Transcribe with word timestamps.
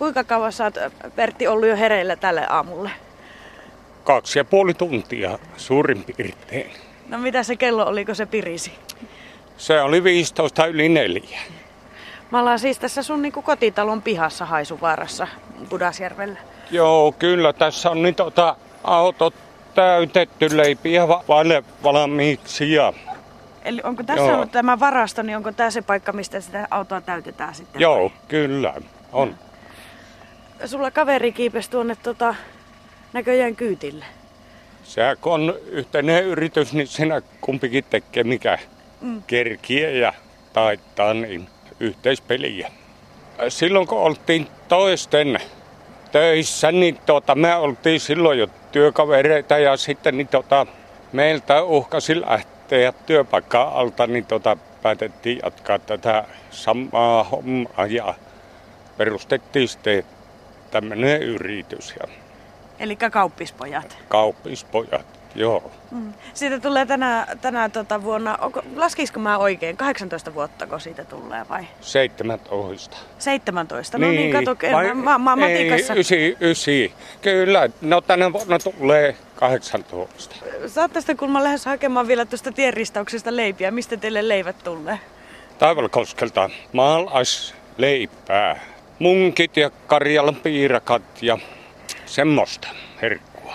Kuinka 0.00 0.24
kauan 0.24 0.52
sä 0.52 0.64
oot, 0.64 0.74
Pertti, 1.16 1.46
ollut 1.48 1.68
jo 1.68 1.76
hereillä 1.76 2.16
tälle 2.16 2.46
aamulle? 2.48 2.90
Kaksi 4.04 4.38
ja 4.38 4.44
puoli 4.44 4.74
tuntia 4.74 5.38
suurin 5.56 6.04
piirtein. 6.04 6.70
No 7.08 7.18
mitä 7.18 7.42
se 7.42 7.56
kello 7.56 7.86
oli, 7.86 8.04
kun 8.04 8.16
se 8.16 8.26
pirisi? 8.26 8.72
Se 9.56 9.80
oli 9.82 10.04
15 10.04 10.66
yli 10.66 10.88
neljä. 10.88 11.38
Me 12.30 12.38
ollaan 12.38 12.58
siis 12.58 12.78
tässä 12.78 13.02
sun 13.02 13.22
niin 13.22 13.32
kotitalon 13.32 14.02
pihassa 14.02 14.44
Haisuvaarassa 14.44 15.28
Pudasjärvellä. 15.68 16.38
Joo, 16.70 17.12
kyllä 17.12 17.52
tässä 17.52 17.90
on 17.90 18.02
niin 18.02 18.14
tota, 18.14 18.56
autot 18.84 19.34
täytetty 19.74 20.56
leipiä 20.56 21.08
va- 21.08 21.24
vaille 21.28 21.64
valmiiksi 21.82 22.72
ja 22.72 22.92
Eli 23.64 23.80
onko 23.84 24.02
tässä 24.02 24.24
Joo. 24.24 24.34
ollut 24.34 24.52
tämä 24.52 24.80
varasto, 24.80 25.22
niin 25.22 25.36
onko 25.36 25.52
tämä 25.52 25.70
se 25.70 25.82
paikka, 25.82 26.12
mistä 26.12 26.40
sitä 26.40 26.68
autoa 26.70 27.00
täytetään 27.00 27.54
sitten? 27.54 27.80
joo, 27.80 28.12
kyllä 28.28 28.74
on. 29.12 29.34
Sulla 30.66 30.90
kaveri 30.90 31.32
kiipesi 31.32 31.70
tuonne 31.70 31.96
tota, 32.02 32.34
näköjään 33.12 33.56
kyytille. 33.56 34.04
Se 34.82 35.02
kun 35.20 35.32
on 35.32 35.54
yhteinen 35.66 36.24
yritys, 36.24 36.72
niin 36.72 36.86
siinä 36.86 37.22
kumpikin 37.40 37.84
tekee 37.90 38.24
mikä 38.24 38.58
mm. 39.00 39.22
kerkiä 39.26 39.90
ja 39.90 40.12
taittaa 40.52 41.14
niin 41.14 41.48
yhteispeliä. 41.80 42.70
Silloin 43.48 43.86
kun 43.86 43.98
oltiin 43.98 44.46
toisten 44.68 45.38
töissä, 46.12 46.72
niin 46.72 46.98
tota, 47.06 47.34
me 47.34 47.54
oltiin 47.54 48.00
silloin 48.00 48.38
jo 48.38 48.46
työkavereita 48.72 49.58
ja 49.58 49.76
sitten 49.76 50.16
niin 50.16 50.28
tota, 50.28 50.66
meiltä 51.12 51.62
uhkasi 51.62 52.20
lähteä 52.20 52.92
työpaikkaa 53.06 53.80
alta, 53.80 54.06
niin 54.06 54.26
tota, 54.26 54.56
päätettiin 54.82 55.40
jatkaa 55.44 55.78
tätä 55.78 56.24
samaa 56.50 57.24
hommaa 57.24 57.86
ja 57.88 58.14
perustettiin 58.96 59.68
sitten 59.68 60.04
tämmöinen 60.70 61.22
yritys 61.22 61.94
ja 62.00 62.08
Eli 62.80 62.96
kauppispojat. 62.96 63.96
kauppispojat, 64.08 65.06
joo. 65.34 65.70
Mm. 65.90 66.12
Siitä 66.34 66.60
tulee 66.60 66.86
tänä, 66.86 67.26
tänä 67.40 67.68
tota 67.68 68.02
vuonna, 68.02 68.36
onko, 68.40 68.62
laskisiko 68.76 69.20
mä 69.20 69.38
oikein, 69.38 69.76
18 69.76 70.34
vuotta 70.34 70.66
kun 70.66 70.80
siitä 70.80 71.04
tulee 71.04 71.48
vai 71.48 71.64
17. 71.80 72.96
17? 73.18 73.98
No 73.98 74.08
niin, 74.08 74.32
kato, 74.32 74.56
vai- 74.72 74.94
mä, 74.94 75.18
mä, 75.18 75.36
mä 75.36 75.46
ei, 75.48 75.70
matikassa. 75.70 75.94
ysi, 75.94 76.36
ysi. 76.40 76.92
Kyllä, 77.22 77.68
no 77.80 78.00
tänä 78.00 78.32
vuonna 78.32 78.58
tulee 78.58 79.16
18. 79.34 80.36
Saatte 80.66 81.00
sitten, 81.00 81.16
kun 81.16 81.30
mä 81.30 81.44
lähes 81.44 81.64
hakemaan 81.66 82.08
vielä 82.08 82.24
tuosta 82.24 82.52
tienristauksesta 82.52 83.36
leipiä, 83.36 83.70
mistä 83.70 83.96
teille 83.96 84.28
leivät 84.28 84.56
tulee? 84.64 84.98
Taivalkoskelta 85.58 86.50
maalaisleipää, 86.72 88.60
munkit 89.00 89.56
ja 89.56 89.70
Karjalan 89.86 90.36
piirakat 90.36 91.02
ja 91.22 91.38
semmoista 92.06 92.68
herkkua. 93.02 93.54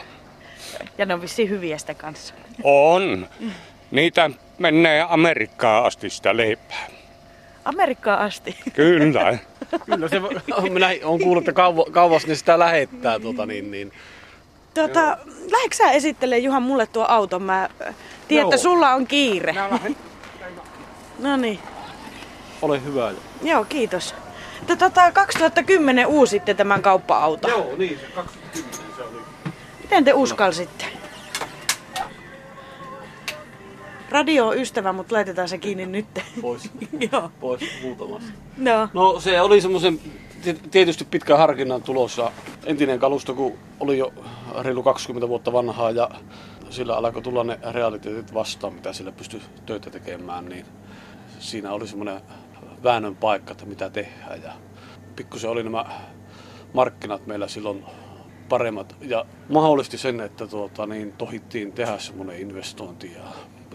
Ja 0.98 1.06
ne 1.06 1.14
on 1.14 1.22
vissiin 1.22 1.50
hyviä 1.50 1.78
sitä 1.78 1.94
kanssa. 1.94 2.34
On. 2.64 3.28
Niitä 3.92 4.30
menee 4.58 5.06
Amerikkaan 5.10 5.86
asti 5.86 6.10
sitä 6.10 6.38
leipää. 6.38 6.88
Amerikkaan 7.66 8.20
asti. 8.20 8.58
Kyllä. 8.74 9.38
Kyllä 9.86 10.10
se, 10.10 10.20
minä 10.70 10.88
olen 11.04 11.22
kuullut, 11.22 11.48
että 11.48 11.62
kauas, 11.92 12.28
ne 12.28 12.36
sitä 12.36 12.60
lähettää. 12.60 13.20
Tota, 13.20 13.46
niin, 13.46 13.72
niin. 13.72 13.92
Tota, 14.74 15.18
lähdetkö 15.52 15.76
sä 15.76 15.92
esittelee 15.92 16.40
Juhan 16.40 16.64
mulle 16.64 16.88
tuo 16.88 17.06
auton? 17.08 17.44
Mä 17.44 17.70
äh, 17.88 17.96
tiedän, 18.28 18.46
että 18.48 18.56
Joo. 18.56 18.64
sulla 18.64 18.94
on 18.94 19.08
kiire. 19.08 19.56
No 21.20 21.38
niin. 21.38 21.60
Ole 22.62 22.84
hyvä. 22.84 23.12
Joo, 23.44 23.66
kiitos. 23.66 24.16
Te 24.68 24.76
tota, 24.76 25.12
2010 25.12 26.08
uusitte 26.08 26.54
tämän 26.54 26.82
kauppa-auton. 26.82 27.52
Joo, 27.52 27.76
niin 27.78 28.00
se 28.00 28.06
2010 28.16 28.96
se 28.96 29.02
oli. 29.02 29.22
Miten 29.82 30.04
te 30.04 30.14
uskalsitte? 30.14 30.86
Radio 34.10 34.48
on 34.48 34.58
ystävä, 34.58 34.94
mutta 34.94 35.16
laitetaan 35.16 35.50
se 35.50 35.58
kiinni 35.58 35.86
nyt. 35.86 36.06
Pois, 36.42 36.70
Joo. 37.12 37.32
pois 37.40 37.62
muutamassa. 37.82 38.34
No. 38.58 38.90
No 38.94 39.20
se 39.20 39.42
oli 39.42 39.62
semmoisen 39.62 40.00
tietysti 40.72 41.06
pitkän 41.06 41.38
harkinnan 41.38 41.84
tulossa. 41.84 42.32
Entinen 42.66 43.00
kalusto, 43.00 43.34
kun 43.34 43.58
oli 43.80 43.98
jo 43.98 44.14
reilu 44.62 44.84
20 44.84 45.28
vuotta 45.28 45.54
vanhaa 45.54 45.92
ja 45.92 46.10
sillä 46.70 46.96
alkoi 46.96 47.22
tulla 47.22 47.44
ne 47.44 47.60
realiteetit 47.72 48.34
vastaan, 48.34 48.74
mitä 48.74 48.94
sillä 48.94 49.12
pystyi 49.12 49.42
töitä 49.66 49.90
tekemään, 49.90 50.46
niin 50.46 50.66
siinä 51.40 51.72
oli 51.74 51.88
semmoinen 51.88 52.22
väännön 52.86 53.16
paikka, 53.16 53.52
että 53.52 53.66
mitä 53.66 53.90
tehdään. 53.90 54.42
Ja 54.44 54.52
pikkusen 55.16 55.50
oli 55.50 55.64
nämä 55.64 55.86
markkinat 56.74 57.28
meillä 57.28 57.48
silloin 57.48 57.86
paremmat 58.50 58.96
ja 59.02 59.26
mahdollisti 59.50 59.98
sen, 59.98 60.22
että 60.22 60.48
tuota, 60.48 60.86
niin, 60.86 61.14
tohittiin 61.14 61.72
tehdä 61.72 62.00
semmoinen 62.00 62.40
investointi 62.40 63.14
ja 63.14 63.24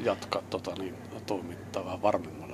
jatkaa 0.04 0.42
tota, 0.50 0.74
niin, 0.78 0.94
toimintaa 1.26 1.84
vähän 1.84 2.00
pohjalla. 2.00 2.49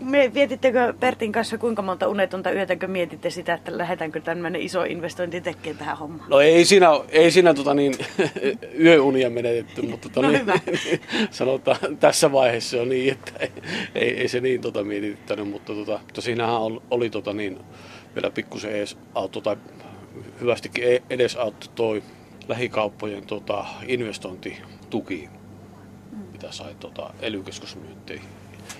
Me, 0.00 0.34
vietittekö 0.34 0.94
Pertin 1.00 1.32
kanssa 1.32 1.58
kuinka 1.58 1.82
monta 1.82 2.08
unetonta 2.08 2.52
yötä, 2.52 2.76
kun 2.76 2.90
mietitte 2.90 3.30
sitä, 3.30 3.54
että 3.54 3.78
lähdetäänkö 3.78 4.20
tämmöinen 4.20 4.62
iso 4.62 4.84
investointi 4.84 5.40
tekemään 5.40 5.78
tähän 5.78 5.98
hommaan? 5.98 6.30
No 6.30 6.40
ei 6.40 6.64
siinä, 6.64 6.88
ei 7.08 7.30
siinä 7.30 7.54
tota 7.54 7.74
niin, 7.74 7.94
yöunia 8.84 9.30
menetetty, 9.30 9.82
mutta 9.82 10.08
tota, 10.08 10.26
No 10.26 10.32
niin, 10.32 10.46
sanotaan 11.30 11.96
tässä 12.00 12.32
vaiheessa 12.32 12.82
on 12.82 12.88
niin, 12.88 13.12
että 13.12 13.32
ei, 13.40 13.50
ei, 13.94 14.20
ei 14.20 14.28
se 14.28 14.40
niin 14.40 14.60
tota 14.60 14.84
mietittänyt, 14.84 15.48
mutta, 15.48 15.74
tota, 15.74 15.98
mutta 16.02 16.20
siinähän 16.20 16.60
oli, 16.60 16.80
oli 16.90 17.10
tota 17.10 17.32
niin, 17.32 17.58
vielä 18.14 18.30
pikkusen 18.30 18.70
edes 18.70 18.98
auto 19.14 19.40
tai 19.40 19.56
hyvästikin 20.40 20.84
e- 20.84 21.02
edes 21.10 21.36
auto 21.36 21.66
toi 21.74 22.02
lähikauppojen 22.48 23.26
tota, 23.26 23.64
investointituki, 23.86 25.28
mitä 26.32 26.52
sai 26.52 26.74
tota, 26.80 27.10
ely 27.20 27.42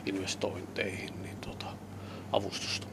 investointeihin, 0.07 1.23
niin 1.23 1.37
tota, 1.41 1.67
avustusta. 2.33 2.87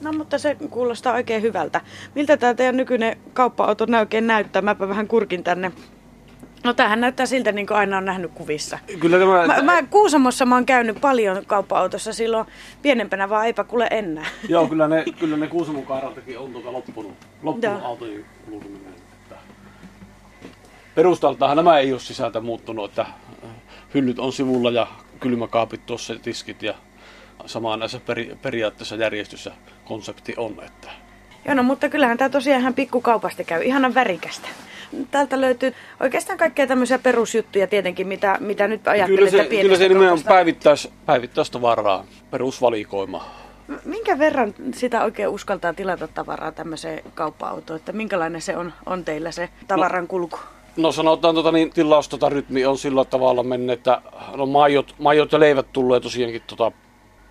No 0.00 0.12
mutta 0.12 0.38
se 0.38 0.56
kuulostaa 0.70 1.14
oikein 1.14 1.42
hyvältä. 1.42 1.80
Miltä 2.14 2.36
tämä 2.36 2.54
teidän 2.54 2.76
nykyinen 2.76 3.16
kauppa-auto 3.32 3.86
oikein 3.98 4.26
näyttää? 4.26 4.62
Mäpä 4.62 4.88
vähän 4.88 5.08
kurkin 5.08 5.44
tänne. 5.44 5.72
No 6.64 6.74
tämähän 6.74 7.00
näyttää 7.00 7.26
siltä, 7.26 7.52
niin 7.52 7.66
kuin 7.66 7.76
aina 7.76 7.98
on 7.98 8.04
nähnyt 8.04 8.30
kuvissa. 8.34 8.78
Kyllä 9.00 9.18
tämä, 9.18 9.46
Mä, 9.46 9.62
mä 9.62 9.82
Kuusamossa 9.90 10.46
mä 10.46 10.54
oon 10.54 10.66
käynyt 10.66 11.00
paljon 11.00 11.46
kauppa-autossa 11.46 12.12
silloin 12.12 12.46
pienempänä, 12.82 13.28
vaan 13.28 13.46
eipä 13.46 13.64
kuule 13.64 13.88
enää. 13.90 14.26
Joo, 14.48 14.66
kyllä 14.66 14.88
ne, 14.88 15.04
kyllä 15.18 15.36
ne 15.36 15.46
Kuusamon 15.46 15.86
kaaraltakin 15.86 16.38
on 16.38 16.52
tuota 16.52 16.72
loppunut, 16.72 17.12
loppunut 17.42 17.82
autojen 17.82 18.24
kulkeminen. 18.50 18.94
Että 19.22 19.36
Perustaltahan 20.94 21.56
nämä 21.56 21.78
ei 21.78 21.92
ole 21.92 22.00
sisältä 22.00 22.40
muuttunut, 22.40 22.90
että 22.90 23.02
äh, 23.02 23.50
hyllyt 23.94 24.18
on 24.18 24.32
sivulla 24.32 24.70
ja 24.70 24.86
kylmäkaapit 25.20 25.86
tuossa 25.86 26.12
ja 26.12 26.18
tiskit 26.18 26.62
ja 26.62 26.74
samaan 27.46 27.78
näissä 27.78 28.00
peri, 28.06 28.36
periaatteessa 28.42 28.96
järjestys 28.96 29.46
ja 29.46 29.52
konsepti 29.84 30.34
on. 30.36 30.56
Että 30.66 30.90
Joo, 31.46 31.54
no 31.54 31.62
mutta 31.62 31.88
kyllähän 31.88 32.18
tämä 32.18 32.28
tosiaan 32.28 32.60
ihan 32.60 32.74
pikkukaupasta 32.74 33.44
käy. 33.44 33.62
Ihanan 33.62 33.94
värikästä. 33.94 34.48
Täältä 35.10 35.40
löytyy 35.40 35.74
oikeastaan 36.00 36.38
kaikkea 36.38 36.66
tämmöisiä 36.66 36.98
perusjuttuja 36.98 37.66
tietenkin, 37.66 38.08
mitä, 38.08 38.36
mitä 38.40 38.68
nyt 38.68 38.88
ajattelet, 38.88 39.30
kyllä 39.30 39.44
se, 39.44 39.48
kyllä 39.62 39.76
se 39.76 39.88
nimenomaan 39.88 40.22
päivittäis, 40.28 40.88
päivittäistä 41.06 41.60
varaa, 41.60 42.04
perusvalikoima. 42.30 43.24
Minkä 43.84 44.18
verran 44.18 44.54
sitä 44.74 45.04
oikein 45.04 45.28
uskaltaa 45.28 45.74
tilata 45.74 46.08
tavaraa 46.08 46.52
tämmöiseen 46.52 47.02
kauppa-autoon? 47.14 47.76
Että 47.76 47.92
minkälainen 47.92 48.40
se 48.40 48.56
on, 48.56 48.72
on 48.86 49.04
teillä 49.04 49.30
se 49.30 49.48
tavaran 49.66 50.06
kulku? 50.06 50.36
No 50.36 50.55
sanotaan, 50.92 51.34
tota, 51.34 51.52
niin, 51.52 51.70
tilaus 51.72 52.08
tota, 52.08 52.28
rytmi 52.28 52.66
on 52.66 52.78
sillä 52.78 53.04
tavalla 53.04 53.42
mennyt, 53.42 53.78
että 53.78 54.02
no, 54.36 54.46
maijot, 54.46 54.94
maijot 54.98 55.32
ja 55.32 55.40
leivät 55.40 55.72
tulee 55.72 56.00
tosiaankin, 56.00 56.42
tota, 56.46 56.72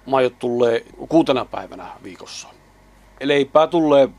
maijot 0.05 0.39
tulee 0.39 0.85
kuutena 1.09 1.45
päivänä 1.45 1.87
viikossa. 2.03 2.47
Leipää 3.23 3.67
tulee 3.67 4.09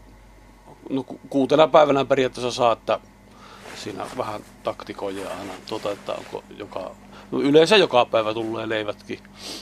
no, 0.91 1.03
ku- 1.03 1.21
kuutena 1.31 1.69
päivänä 1.69 2.05
periaatteessa 2.05 2.51
saa, 2.51 2.73
että 2.73 3.01
siinä 3.77 4.07
vähän 4.17 4.41
taktikoja 4.63 5.31
aina, 5.31 5.53
tota, 5.69 5.93
että 5.93 6.15
onko 6.15 6.45
joka, 6.59 6.91
no, 7.31 7.41
yleensä 7.41 7.77
joka 7.77 8.05
päivä 8.05 8.35
tulee 8.35 8.69
leivätkin. 8.69 9.19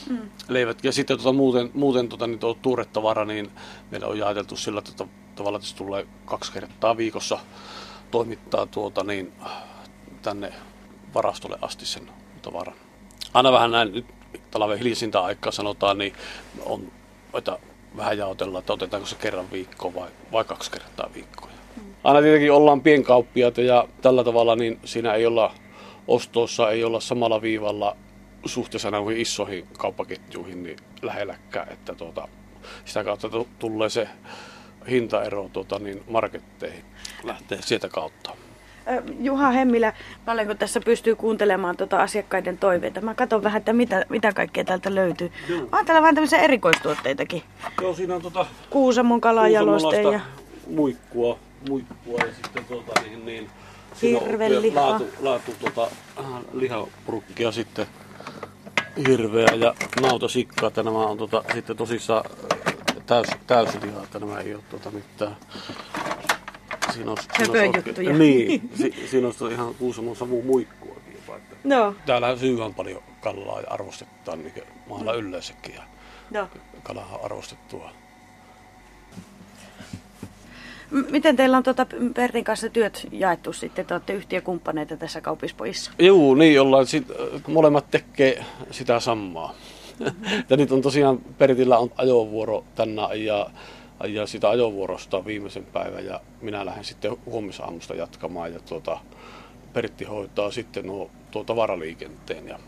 Mm. 0.09 0.29
leivätkin. 0.47 0.89
Ja 0.89 0.93
sitten 0.93 1.17
tota, 1.17 1.33
muuten, 1.33 1.71
muuten 1.73 2.09
tota, 2.09 2.27
niin 2.27 2.39
tuo 2.39 2.57
tuuretavara, 2.61 3.25
niin 3.25 3.51
meillä 3.91 4.07
on 4.07 4.17
jaeteltu 4.17 4.55
sillä 4.55 4.81
tavalla, 5.35 5.55
että 5.55 5.67
se 5.67 5.75
tulee 5.75 6.07
kaksi 6.25 6.51
kertaa 6.51 6.97
viikossa 6.97 7.39
toimittaa 8.15 8.65
tuota 8.65 9.03
niin 9.03 9.33
tänne 10.21 10.53
varastolle 11.13 11.57
asti 11.61 11.85
sen 11.85 12.09
tavaran. 12.41 12.75
Aina 13.33 13.51
vähän 13.51 13.71
näin 13.71 13.91
nyt 13.91 14.05
talven 14.51 14.77
hiljaisinta 14.77 15.19
aikaa 15.19 15.51
sanotaan, 15.51 15.97
niin 15.97 16.13
on, 16.65 16.91
että 17.37 17.59
vähän 17.97 18.17
jaotellaan, 18.17 18.59
että 18.59 18.73
otetaanko 18.73 19.07
se 19.07 19.15
kerran 19.15 19.51
viikkoon 19.51 19.95
vai, 19.95 20.09
vai 20.31 20.43
kaksi 20.43 20.71
kertaa 20.71 21.09
viikkoa. 21.13 21.49
Aina 22.03 22.21
tietenkin 22.21 22.51
ollaan 22.51 22.81
pienkauppiaita 22.81 23.61
ja 23.61 23.87
tällä 24.01 24.23
tavalla 24.23 24.55
niin 24.55 24.79
siinä 24.85 25.13
ei 25.13 25.25
olla 25.25 25.53
ostoissa, 26.07 26.71
ei 26.71 26.83
olla 26.83 26.99
samalla 26.99 27.41
viivalla 27.41 27.97
suhteessa 28.45 28.91
näihin 28.91 29.17
isoihin 29.17 29.67
kauppaketjuihin 29.77 30.63
niin 30.63 30.77
lähelläkään, 31.01 31.73
että 31.73 31.95
tuota, 31.95 32.27
sitä 32.85 33.03
kautta 33.03 33.29
tu- 33.29 33.47
tulee 33.59 33.89
se 33.89 34.07
hintaero 34.89 35.49
tota, 35.53 35.79
niin 35.79 36.03
marketteihin. 36.09 36.83
Lähtee 37.23 37.57
sieltä 37.61 37.89
kautta. 37.89 38.31
Juha 39.19 39.51
Hemmilä, 39.51 39.93
paljonko 40.25 40.55
tässä 40.55 40.79
pystyy 40.79 41.15
kuuntelemaan 41.15 41.77
tuota 41.77 42.01
asiakkaiden 42.01 42.57
toiveita? 42.57 43.01
Mä 43.01 43.13
katson 43.13 43.43
vähän, 43.43 43.57
että 43.59 43.73
mitä, 43.73 44.05
mitä 44.09 44.31
kaikkea 44.33 44.63
täältä 44.63 44.95
löytyy. 44.95 45.31
On 45.71 45.85
täällä 45.85 46.01
vähän 46.01 46.15
tämmöisiä 46.15 46.39
erikoistuotteitakin. 46.39 47.43
Joo, 47.81 47.93
siinä 47.93 48.15
on 48.15 48.21
tota 48.21 48.45
Kuusamon 48.69 49.21
kalajaloste 49.21 50.01
ja 50.01 50.19
muikkua, 50.67 51.39
muikkua 51.69 52.19
ja 52.19 52.33
sitten 52.33 52.65
tota, 52.65 53.01
niin, 53.01 53.25
niin, 53.25 53.49
siinä 53.93 54.19
on 54.19 54.25
Hirvelihaa. 54.25 54.89
Laatu, 54.89 55.07
laatu 55.21 55.51
tota, 55.59 55.87
äh, 56.19 56.25
lihapurkkia 56.53 57.51
sitten 57.51 57.85
hirveä 59.07 59.47
ja 59.55 59.73
nautasikkaa, 60.01 60.67
että 60.67 60.83
nämä 60.83 60.97
on 60.97 61.17
tota, 61.17 61.43
sitten 61.53 61.77
tosissaan 61.77 62.23
täys, 63.05 63.27
täyslihaa, 63.47 64.03
että 64.03 64.19
nämä 64.19 64.39
ei 64.39 64.55
ole 64.55 64.63
tota, 64.71 64.91
mitään 64.91 65.37
Siinä 66.93 67.11
on, 67.11 67.17
Höpöjuttuja. 67.29 68.13
Niin, 68.13 68.69
si, 68.81 69.07
siinä 69.11 69.27
on 69.27 69.51
ihan 69.51 69.75
Kuusamon 69.75 70.15
savu 70.15 70.41
muikkuakin 70.41 71.13
jopa. 71.13 71.35
Että. 71.35 71.55
No, 71.63 71.95
Täällä 72.05 72.37
syydään 72.37 72.73
paljon 72.73 73.03
kalaa 73.21 73.61
ja 73.61 73.67
arvostetaan 73.69 74.39
niin 74.39 74.53
maalla 74.89 75.13
yleensäkin 75.13 75.75
ja 75.75 75.83
no. 76.31 76.47
kalahan 76.83 77.19
on 77.19 77.25
arvostettua. 77.25 77.91
Miten 80.91 81.35
teillä 81.35 81.57
on 81.57 81.63
tuota 81.63 81.87
Pertin 82.15 82.43
kanssa 82.43 82.69
työt 82.69 83.07
jaettu 83.11 83.53
sitten? 83.53 83.85
Te 83.85 83.93
olette 83.93 84.13
yhtiökumppaneita 84.13 84.97
tässä 84.97 85.21
kaupispojissa. 85.21 85.91
Joo, 85.99 86.35
niin 86.35 86.61
ollaan. 86.61 86.85
Sit, 86.85 87.11
äh, 87.11 87.41
molemmat 87.47 87.91
tekee 87.91 88.45
sitä 88.71 88.99
samaa. 88.99 89.53
Ja 90.49 90.57
nyt 90.57 90.71
on 90.71 90.81
tosiaan 90.81 91.17
Pertillä 91.37 91.77
on 91.77 91.91
ajovuoro 91.97 92.63
tänään 92.75 93.25
ja, 93.25 93.49
ja 94.07 94.27
sitä 94.27 94.49
ajovuorosta 94.49 95.25
viimeisen 95.25 95.65
päivän 95.65 96.05
ja 96.05 96.21
minä 96.41 96.65
lähden 96.65 96.83
sitten 96.83 97.17
huomisaamusta 97.25 97.95
jatkamaan 97.95 98.53
ja 98.53 98.59
tuota, 98.59 98.97
Pertti 99.73 100.05
hoitaa 100.05 100.51
sitten 100.51 100.87
nuo, 100.87 101.09
tuo 101.31 101.43
tavaraliikenteen 101.43 102.47
ja 102.47 102.59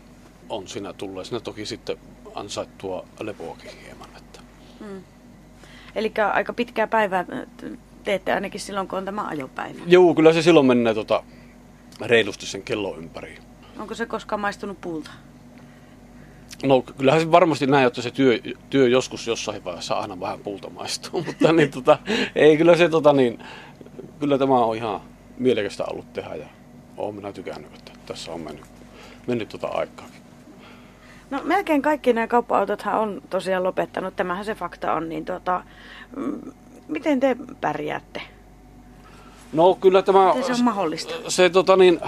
on 0.48 0.68
siinä 0.68 0.92
tullut. 0.92 1.26
Siinä 1.26 1.40
toki 1.40 1.66
sitten 1.66 1.96
ansaittua 2.34 3.04
lepoakin 3.20 3.70
hieman. 3.84 4.08
Että. 4.16 4.40
Eli 5.94 6.12
aika 6.32 6.52
pitkää 6.52 6.86
päivää 6.86 7.24
teette 8.04 8.32
ainakin 8.32 8.60
silloin, 8.60 8.88
kun 8.88 8.98
on 8.98 9.04
tämä 9.04 9.28
ajopäivä. 9.28 9.78
Joo, 9.86 10.14
kyllä 10.14 10.32
se 10.32 10.42
silloin 10.42 10.66
menee 10.66 10.94
tota, 10.94 11.22
reilusti 12.00 12.46
sen 12.46 12.62
kellon 12.62 12.98
ympäri. 12.98 13.38
Onko 13.78 13.94
se 13.94 14.06
koskaan 14.06 14.40
maistunut 14.40 14.80
puulta? 14.80 15.10
No 16.62 16.82
kyllähän 16.82 17.20
se 17.20 17.30
varmasti 17.30 17.66
näin, 17.66 17.86
että 17.86 18.02
se 18.02 18.10
työ, 18.10 18.38
työ 18.70 18.88
joskus 18.88 19.26
jossain 19.26 19.64
vaiheessa 19.64 19.94
aina 19.94 20.20
vähän 20.20 20.40
puulta 20.40 20.70
maistuu, 20.70 21.22
mutta 21.26 21.52
niin, 21.52 21.70
tota, 21.70 21.98
ei 22.34 22.56
kyllä 22.56 22.76
se 22.76 22.88
tota, 22.88 23.12
niin, 23.12 23.38
kyllä 24.20 24.38
tämä 24.38 24.58
on 24.58 24.76
ihan 24.76 25.00
mielekästä 25.38 25.84
ollut 25.84 26.12
tehdä 26.12 26.34
ja 26.34 26.46
olen 26.96 27.14
minä 27.14 27.32
tykännyt, 27.32 27.74
että 27.74 27.92
tässä 28.06 28.32
on 28.32 28.40
mennyt, 28.40 28.64
mennyt 29.26 29.48
tota 29.48 29.66
aikaakin. 29.66 30.18
No 31.30 31.40
melkein 31.44 31.82
kaikki 31.82 32.12
nämä 32.12 32.26
kauppa-autothan 32.26 33.00
on 33.00 33.22
tosiaan 33.30 33.64
lopettanut. 33.64 34.16
Tämähän 34.16 34.44
se 34.44 34.54
fakta 34.54 34.92
on. 34.92 35.08
Niin 35.08 35.24
tuota, 35.24 35.62
mm, 36.16 36.40
miten 36.88 37.20
te 37.20 37.36
pärjäätte? 37.60 38.22
No 39.52 39.74
kyllä 39.74 40.02
tämä... 40.02 40.28
Miten 40.28 40.44
se 40.44 40.52
on 40.52 40.64
mahdollista? 40.64 41.14
Se 41.28 41.50
tota 41.50 41.76
niin, 41.76 42.00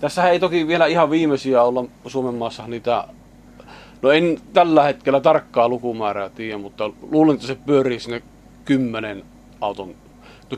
tässä 0.00 0.28
ei 0.28 0.40
toki 0.40 0.66
vielä 0.66 0.86
ihan 0.86 1.10
viimeisiä 1.10 1.62
olla 1.62 1.84
Suomen 2.06 2.34
maassa 2.34 2.66
niitä, 2.66 3.04
no 4.02 4.10
en 4.10 4.40
tällä 4.52 4.82
hetkellä 4.82 5.20
tarkkaa 5.20 5.68
lukumäärää 5.68 6.28
tiedä, 6.28 6.58
mutta 6.58 6.90
luulen, 7.10 7.34
että 7.34 7.46
se 7.46 7.54
pyörii 7.54 8.00
sinne 8.00 8.22
10 8.64 9.24
auton, 9.60 9.94
no 10.50 10.56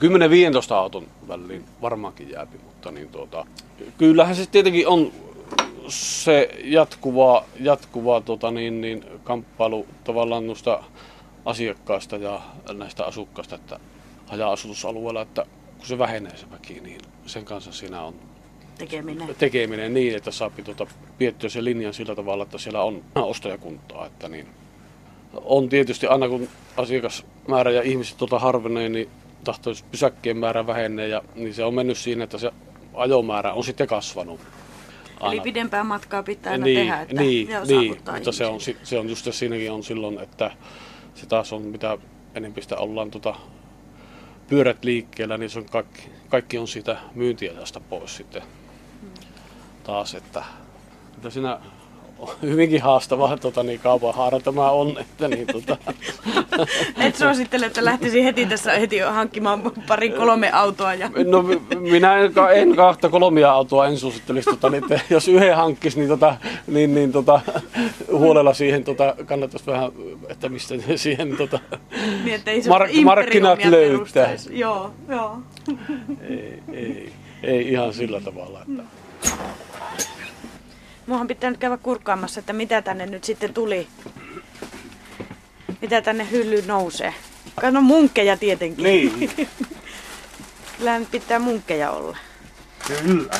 10-15 0.70 0.74
auton 0.74 1.06
väliin 1.28 1.64
varmaankin 1.82 2.30
jääpi, 2.30 2.58
mutta 2.64 2.90
niin 2.90 3.08
tuota, 3.08 3.46
kyllähän 3.98 4.36
se 4.36 4.46
tietenkin 4.46 4.88
on 4.88 5.12
se 5.88 6.50
jatkuva, 6.64 7.44
jatkuva 7.60 8.20
tota 8.20 8.50
niin, 8.50 8.80
niin, 8.80 9.04
kamppailu 9.24 9.86
tavallaan 10.04 10.46
noista 10.46 10.84
asiakkaista 11.44 12.16
ja 12.16 12.40
näistä 12.72 13.04
asukkaista, 13.04 13.54
että 13.54 13.80
haja-asutusalueella, 14.26 15.22
että 15.22 15.46
kun 15.76 15.86
se 15.86 15.98
vähenee 15.98 16.36
se 16.36 16.50
väki, 16.50 16.80
niin 16.80 17.00
sen 17.26 17.44
kanssa 17.44 17.72
siinä 17.72 18.02
on 18.02 18.14
Tekeminen. 18.80 19.28
tekeminen 19.38 19.94
niin, 19.94 20.16
että 20.16 20.30
saa 20.30 20.50
tuota, 20.64 20.86
piettyä 21.18 21.50
sen 21.50 21.64
linjan 21.64 21.94
sillä 21.94 22.14
tavalla, 22.14 22.42
että 22.42 22.58
siellä 22.58 22.82
on 22.82 23.04
ostajakuntaa. 23.14 24.06
Että 24.06 24.28
niin. 24.28 24.46
On 25.32 25.68
tietysti 25.68 26.06
aina 26.06 26.28
kun 26.28 26.48
asiakasmäärä 26.76 27.70
ja 27.70 27.82
ihmiset 27.82 28.16
tuota 28.16 28.38
harvenee, 28.38 28.88
niin 28.88 29.08
tahtoisi 29.44 29.84
pysäkkien 29.90 30.36
määrä 30.36 30.66
vähenee 30.66 31.08
ja 31.08 31.22
niin 31.34 31.54
se 31.54 31.64
on 31.64 31.74
mennyt 31.74 31.98
siinä, 31.98 32.24
että 32.24 32.38
se 32.38 32.50
ajomäärä 32.94 33.52
on 33.52 33.64
sitten 33.64 33.86
kasvanut. 33.86 34.40
Eli 35.32 35.40
pidempää 35.40 35.84
matkaa 35.84 36.22
pitää 36.22 36.52
aina 36.52 36.64
niin, 36.64 36.78
tehdä, 36.78 37.00
että 37.00 37.14
niin, 37.14 37.48
niin, 37.68 37.96
mutta 38.14 38.32
se 38.32 38.46
on, 38.46 38.60
se 38.82 38.98
on 38.98 39.08
just 39.08 39.32
siinäkin 39.32 39.72
on 39.72 39.82
silloin, 39.82 40.20
että 40.20 40.50
se 41.14 41.26
taas 41.26 41.52
on 41.52 41.62
mitä 41.62 41.98
enempi 42.34 42.62
sitä 42.62 42.76
ollaan 42.76 43.10
tota, 43.10 43.34
pyörät 44.48 44.84
liikkeellä, 44.84 45.38
niin 45.38 45.50
se 45.50 45.58
on 45.58 45.64
kaikki, 45.64 46.02
kaikki 46.28 46.58
on 46.58 46.68
siitä 46.68 46.96
myyntiajasta 47.14 47.80
pois 47.80 48.16
sitten 48.16 48.42
taas, 49.84 50.14
että, 50.14 50.44
että 51.16 51.30
siinä 51.30 51.58
on 52.20 52.28
hyvinkin 52.42 52.82
haastava 52.82 53.36
tota, 53.36 53.62
niin 53.62 53.80
kaupan 53.80 54.14
haara 54.14 54.40
tämä 54.40 54.70
on, 54.70 54.98
että 54.98 55.28
niin, 55.28 55.46
tota, 55.46 55.76
Et 57.06 57.16
suosittele, 57.16 57.66
että 57.66 57.84
lähtisi 57.84 58.24
heti 58.24 58.46
tässä 58.46 58.72
heti 58.72 58.98
hankkimaan 58.98 59.72
pari 59.88 60.10
kolme 60.10 60.50
autoa. 60.52 60.94
Ja... 60.94 61.10
No 61.24 61.44
minä 61.78 62.18
en, 62.18 62.32
en 62.54 62.76
kahta 62.76 63.08
kolmia 63.08 63.52
autoa 63.52 63.86
en 63.86 63.98
suosittelisi, 63.98 64.50
tota, 64.50 64.70
niin, 64.70 64.82
että 64.84 65.00
jos 65.10 65.28
yhden 65.28 65.56
hankkisi, 65.56 65.98
niin, 65.98 66.08
tota, 66.08 66.36
niin, 66.66 66.94
niin 66.94 67.12
tota, 67.12 67.40
huolella 68.12 68.54
siihen 68.54 68.84
tota, 68.84 69.14
kannattaisi 69.26 69.66
vähän, 69.66 69.92
että 70.28 70.48
mistä 70.48 70.74
siihen 70.96 71.36
tota, 71.36 71.58
Niin, 72.24 72.34
ettei 72.34 72.62
se 72.62 72.70
Mark- 72.70 73.04
markkinat 73.04 73.64
löytää. 73.64 74.30
Joo, 74.50 74.90
joo. 75.08 75.38
ei, 76.28 76.62
ei, 76.72 77.12
ei 77.42 77.68
ihan 77.72 77.92
sillä 77.92 78.20
tavalla. 78.20 78.60
Että. 78.62 78.82
Muahan 81.06 81.28
pitää 81.28 81.50
nyt 81.50 81.58
käydä 81.60 81.76
kurkkaamassa, 81.76 82.40
että 82.40 82.52
mitä 82.52 82.82
tänne 82.82 83.06
nyt 83.06 83.24
sitten 83.24 83.54
tuli. 83.54 83.88
Mitä 85.80 86.02
tänne 86.02 86.30
hyllyyn 86.30 86.66
nousee. 86.66 87.14
No 87.70 87.80
munkkeja 87.80 88.36
tietenkin. 88.36 88.84
Niin, 88.84 89.30
Kyllähän 90.78 91.00
nyt 91.00 91.10
pitää 91.10 91.38
munkkeja 91.38 91.90
olla. 91.90 92.16
kyllä. 92.86 93.32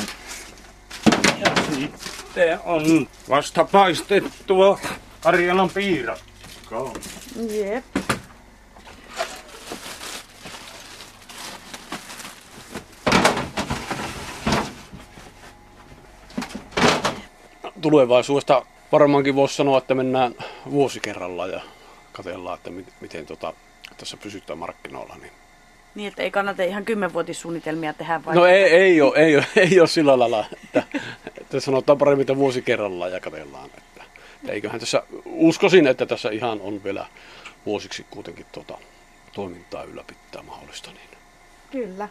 Ja 1.39 1.51
sitten 1.75 2.59
on 2.63 3.07
vasta 3.29 3.63
paistettua 3.63 4.79
Karjalan 5.21 5.69
piirakkaa. 5.69 6.93
Jep. 7.49 7.85
Tulevaisuudesta 17.81 18.65
varmaankin 18.91 19.35
voisi 19.35 19.55
sanoa, 19.55 19.77
että 19.77 19.95
mennään 19.95 20.35
vuosi 20.71 20.99
kerrallaan 20.99 21.51
ja 21.51 21.61
katsellaan, 22.11 22.57
että 22.57 22.69
miten, 22.69 22.93
miten 23.01 23.25
tota, 23.25 23.53
tässä 23.97 24.17
pysytään 24.17 24.59
markkinoilla. 24.59 25.15
Niin. 25.21 25.31
Niin, 25.95 26.07
että 26.07 26.23
ei 26.23 26.31
kannata 26.31 26.63
ihan 26.63 26.85
kymmenvuotissuunnitelmia 26.85 27.93
tehdä 27.93 28.21
vai? 28.25 28.35
No 28.35 28.45
ei, 28.45 28.63
ei, 28.63 29.01
ole, 29.01 29.17
ei, 29.17 29.35
ole, 29.35 29.45
ei 29.55 29.79
ole 29.79 29.87
sillä 29.87 30.19
lailla, 30.19 30.45
että, 30.63 30.83
että 31.41 31.59
sanotaan 31.59 31.97
paremmin, 31.97 32.21
että 32.21 32.35
vuosi 32.35 32.61
kerrallaan 32.61 33.11
ja 33.11 33.19
katsellaan. 33.19 33.69
Että, 33.77 34.03
että 34.35 34.51
eiköhän 34.51 34.79
tässä, 34.79 35.03
uskoisin, 35.25 35.87
että 35.87 36.05
tässä 36.05 36.29
ihan 36.29 36.61
on 36.61 36.83
vielä 36.83 37.05
vuosiksi 37.65 38.05
kuitenkin 38.09 38.45
tuota, 38.51 38.77
toimintaa 39.33 39.83
ylläpitää 39.83 40.41
mahdollista. 40.41 40.91
Niin. 40.91 41.09
Kyllä. 41.71 42.09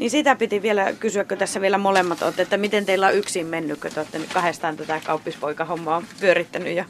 Niin 0.00 0.10
sitä 0.10 0.36
piti 0.36 0.62
vielä 0.62 0.92
kysyä, 0.92 1.24
kun 1.24 1.38
tässä 1.38 1.60
vielä 1.60 1.78
molemmat 1.78 2.22
olette, 2.22 2.42
että 2.42 2.56
miten 2.56 2.86
teillä 2.86 3.06
on 3.06 3.14
yksin 3.14 3.46
mennyt, 3.46 3.80
kun 3.80 3.90
te 3.90 4.00
olette 4.00 4.18
nyt 4.18 4.32
kahdestaan 4.32 4.76
tätä 4.76 5.00
kauppispoikahommaa 5.04 6.02
pyörittänyt 6.20 6.86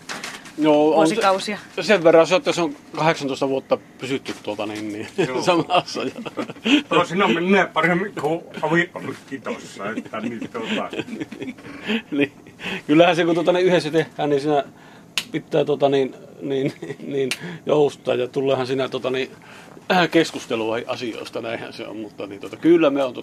Joo, 0.59 0.89
on 0.89 0.95
vuosikausia. 0.95 1.59
Se, 1.77 1.83
sen 1.83 2.05
verran 2.05 2.27
se, 2.27 2.37
että 2.37 2.53
se 2.53 2.63
on 2.63 2.77
18 2.97 3.49
vuotta 3.49 3.79
pysytty 3.99 4.35
tuota, 4.43 4.67
niin, 4.67 4.93
niin 4.93 5.09
samassa. 5.45 6.03
Ja, 6.03 6.11
Toisinä 6.89 7.29
menee 7.29 7.67
paremmin 7.67 8.13
kuin 8.21 8.41
avioliitto 8.63 9.51
tuossa, 9.51 9.91
että 9.91 10.21
niin 10.21 10.51
tuota, 10.53 10.89
niin, 12.17 12.33
kyllähän 12.87 13.17
se 13.17 13.25
kun 13.25 13.35
tuota, 13.35 13.53
niin 13.53 13.67
yhdessä 13.67 13.91
tehdään, 13.91 14.31
niin 14.31 14.41
siinä 14.41 14.65
pitää 15.33 15.65
tuota, 15.65 15.89
niin, 15.89 16.15
niin, 16.41 16.73
niin, 17.07 17.31
joustaa 17.67 18.15
ja 18.15 18.29
tuleehan 18.29 18.67
siinä 18.67 18.89
tuota, 18.89 19.11
niin, 19.11 19.31
äh, 19.93 20.11
keskustelua 20.11 20.77
asioista, 20.87 21.41
näinhän 21.41 21.73
se 21.73 21.87
on, 21.87 21.97
mutta 21.97 22.27
niin, 22.27 22.41
tuota, 22.41 22.57
kyllä 22.57 22.91
me 22.91 23.05
on 23.05 23.15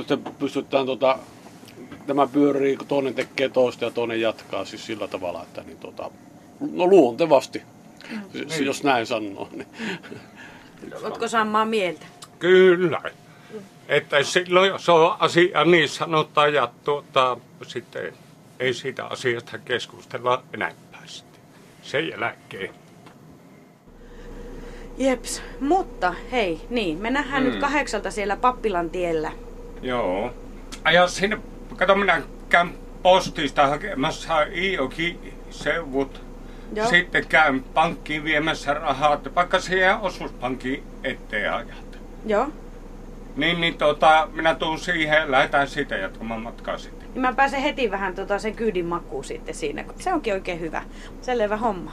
että 0.00 0.18
pystytään 0.38 0.86
tuota, 0.86 1.18
tämä 2.06 2.26
pyörii, 2.26 2.76
kun 2.76 2.86
toinen 2.86 3.14
tekee 3.14 3.48
toista 3.48 3.84
ja 3.84 3.90
toinen 3.90 4.20
jatkaa 4.20 4.64
siis 4.64 4.86
sillä 4.86 5.08
tavalla, 5.08 5.42
että 5.42 5.62
niin, 5.62 5.78
tuota, 5.78 6.10
No 6.60 6.86
luontevasti, 6.86 7.62
mm. 8.10 8.64
jos 8.64 8.82
näin 8.82 9.06
sanoo. 9.06 9.48
Niin. 9.52 9.66
Oletko 11.02 11.28
samaa 11.28 11.64
mieltä? 11.64 12.06
Kyllä. 12.38 13.02
Että 13.88 14.22
silloin, 14.22 14.68
jos 14.68 14.88
on 14.88 15.16
asia 15.18 15.64
niin 15.64 15.88
sanotaan 15.88 16.54
ja 16.54 16.68
tuota, 16.84 17.36
sitten 17.66 18.12
ei 18.60 18.74
siitä 18.74 19.04
asiasta 19.04 19.58
keskustella 19.58 20.42
enempää 20.54 21.02
sitten. 21.06 21.40
Sen 21.82 22.08
jälkeen. 22.08 22.74
Jeps, 24.98 25.42
mutta 25.60 26.14
hei, 26.32 26.60
niin, 26.70 26.98
me 26.98 27.10
nähdään 27.10 27.42
mm. 27.42 27.48
nyt 27.50 27.60
kahdeksalta 27.60 28.10
siellä 28.10 28.36
Pappilan 28.36 28.90
tiellä. 28.90 29.32
Joo. 29.82 30.34
Aja 30.84 31.08
sinne, 31.08 31.38
kato 31.76 31.94
minä 31.94 32.22
käyn 32.48 32.74
postista 33.02 33.66
hakemassa 33.66 34.42
IOK-seuvut. 34.42 36.22
Joo. 36.74 36.88
Sitten 36.88 37.26
käyn 37.26 37.62
pankkiin 37.62 38.24
viemässä 38.24 38.74
rahaa, 38.74 39.20
vaikka 39.34 39.60
siihen 39.60 39.96
osuuspankin 39.96 40.82
eteen 41.04 41.52
ajat. 41.52 41.98
Joo. 42.26 42.48
Niin, 43.36 43.60
niin 43.60 43.78
tota, 43.78 44.28
minä 44.32 44.54
tuun 44.54 44.78
siihen, 44.78 45.30
lähdetään 45.30 45.68
siitä 45.68 45.96
jatkamaan 45.96 46.42
matkaa 46.42 46.78
sitten. 46.78 47.08
Niin 47.14 47.20
mä 47.20 47.32
pääsen 47.32 47.60
heti 47.60 47.90
vähän 47.90 48.14
tota, 48.14 48.38
sen 48.38 48.54
kyydin 48.54 48.86
makuun 48.86 49.24
sitten 49.24 49.54
siinä. 49.54 49.84
Se 49.98 50.12
onkin 50.12 50.34
oikein 50.34 50.60
hyvä. 50.60 50.82
Selvä 51.20 51.56
homma. 51.56 51.92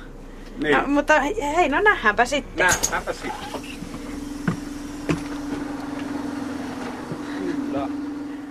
Niin. 0.63 0.77
No, 0.77 0.87
mutta 0.87 1.19
hei, 1.55 1.69
no 1.69 1.81
nähdäänpä 1.81 2.25
sitten. 2.25 2.65
Nähdäänpä 2.67 3.13
sitten. 3.13 3.61
Kyllä. 7.71 7.87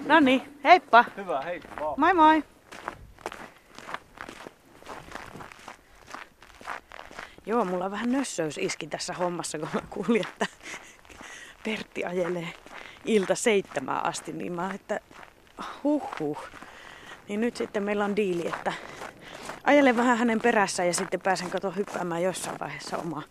No 0.06 0.20
niin, 0.20 0.42
heippa. 0.64 1.04
Hyvä, 1.16 1.40
heippa. 1.40 1.94
Moi 1.96 2.14
moi. 2.14 2.44
Joo, 7.46 7.64
mulla 7.64 7.84
on 7.84 7.90
vähän 7.90 8.12
nössöys 8.12 8.58
iski 8.58 8.86
tässä 8.86 9.12
hommassa, 9.12 9.58
kun 9.58 9.68
mä 9.74 9.80
kuulin, 9.90 10.26
että 10.28 10.46
Pertti 11.64 12.04
ajelee 12.04 12.48
ilta 13.04 13.34
seitsemään 13.34 14.04
asti, 14.04 14.32
niin 14.32 14.52
mä 14.52 14.70
että 14.74 15.00
huh 15.84 16.02
huh. 16.20 16.38
Niin 17.28 17.40
nyt 17.40 17.56
sitten 17.56 17.82
meillä 17.82 18.04
on 18.04 18.16
diili, 18.16 18.48
että 18.48 18.72
ajelen 19.64 19.96
vähän 19.96 20.18
hänen 20.18 20.40
perässä 20.40 20.84
ja 20.84 20.94
sitten 20.94 21.20
pääsen 21.20 21.50
kato 21.50 21.70
hyppäämään 21.70 22.22
jossain 22.22 22.58
vaiheessa 22.60 22.96
oma, 22.96 23.22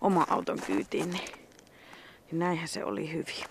oma 0.00 0.26
auton 0.30 0.58
kyytiin. 0.66 1.10
Niin, 1.10 1.30
niin 2.30 2.38
näinhän 2.38 2.68
se 2.68 2.84
oli 2.84 3.12
hyvin. 3.12 3.44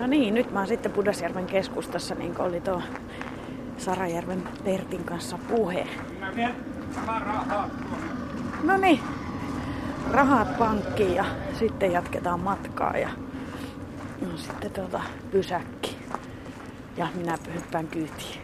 No 0.00 0.06
niin, 0.06 0.34
nyt 0.34 0.50
mä 0.52 0.58
oon 0.58 0.68
sitten 0.68 0.92
Pudasjärven 0.92 1.46
keskustassa, 1.46 2.14
niin 2.14 2.34
kuin 2.34 2.48
oli 2.48 2.60
tuo 2.60 2.82
Sarajärven 3.78 4.48
Pertin 4.64 5.04
kanssa 5.04 5.38
puhe. 5.38 5.86
Minä 6.14 6.36
vien 6.36 6.54
rahaa 7.06 7.70
No 8.62 8.76
niin, 8.76 9.00
rahat 10.10 10.58
pankkiin 10.58 11.14
ja 11.14 11.24
sitten 11.58 11.92
jatketaan 11.92 12.40
matkaa 12.40 12.98
ja 12.98 13.08
no, 14.20 14.36
sitten 14.36 14.70
tuota 14.70 15.02
pysäkki. 15.30 15.96
Ja 16.96 17.08
minä 17.14 17.38
hyppään 17.54 17.88
kyytiin. 17.88 18.40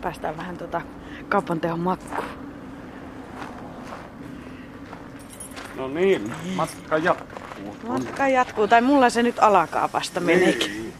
Päästään 0.00 0.36
vähän 0.36 0.58
tuota 0.58 0.80
kaupan 1.28 1.60
tehon 1.60 1.80
makkuun. 1.80 2.28
No 5.76 5.88
niin, 5.88 6.32
matka 6.56 6.98
jatkuu. 6.98 7.76
Matka 7.88 8.28
jatkuu, 8.28 8.68
tai 8.68 8.82
mulla 8.82 9.10
se 9.10 9.22
nyt 9.22 9.38
alkaa 9.38 9.88
vasta 9.92 10.20
niin. 10.20 10.38
meneekin. 10.38 10.92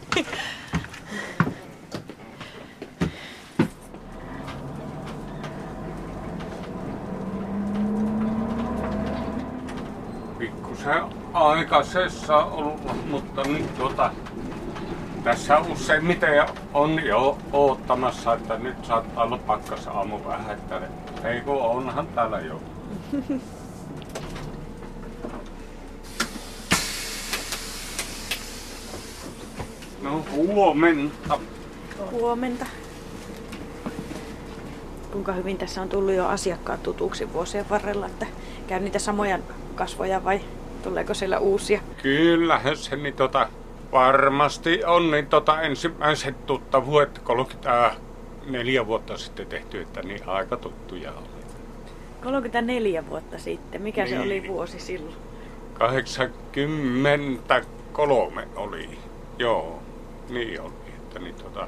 Pikkusen 10.39 11.26
aikaisessa 11.37 12.37
ollut, 12.37 13.07
mutta 13.09 13.43
nyt 13.43 13.77
tuota, 13.77 14.11
tässä 15.23 15.59
useimmiten 15.59 16.45
on 16.73 17.05
jo 17.05 17.37
oottamassa, 17.53 18.33
että 18.33 18.57
nyt 18.57 18.85
saattaa 18.85 19.23
olla 19.23 19.37
pakkas 19.37 19.87
aamu 19.87 20.19
vähän, 20.27 20.51
että 20.51 20.81
ei 21.23 21.41
kun 21.41 21.61
onhan 21.61 22.07
täällä 22.07 22.39
jo. 22.39 22.61
No 30.01 30.23
huomenta. 30.31 31.39
Huomenta. 32.11 32.65
Kuinka 35.11 35.31
hyvin 35.31 35.57
tässä 35.57 35.81
on 35.81 35.89
tullut 35.89 36.13
jo 36.13 36.27
asiakkaat 36.27 36.83
tutuksi 36.83 37.33
vuosien 37.33 37.69
varrella, 37.69 38.05
että 38.05 38.25
käy 38.67 38.79
niitä 38.79 38.99
samoja 38.99 39.39
kasvoja 39.75 40.23
vai 40.23 40.41
tuleeko 40.87 41.13
siellä 41.13 41.39
uusia? 41.39 41.81
Kyllähän 42.01 42.77
se 42.77 42.95
niin 42.95 43.13
tota, 43.13 43.49
varmasti 43.91 44.85
on 44.85 45.11
niin 45.11 45.27
tota, 45.27 45.61
ensimmäiset 45.61 46.45
tuttavuudet 46.45 47.19
34 47.19 48.87
vuotta 48.87 49.17
sitten 49.17 49.47
tehty, 49.47 49.81
että 49.81 50.01
niin 50.01 50.29
aika 50.29 50.57
tuttuja 50.57 51.11
oli. 51.11 51.27
34 52.23 53.09
vuotta 53.09 53.37
sitten. 53.37 53.81
Mikä 53.81 54.03
niin. 54.03 54.15
se 54.15 54.19
oli 54.19 54.39
niin. 54.39 54.47
vuosi 54.47 54.79
silloin? 54.79 55.15
83 55.73 58.47
oli, 58.55 58.89
joo. 59.37 59.79
Niin 60.29 60.61
oli. 60.61 60.73
Että 60.87 61.19
niin, 61.19 61.35
tota, 61.35 61.67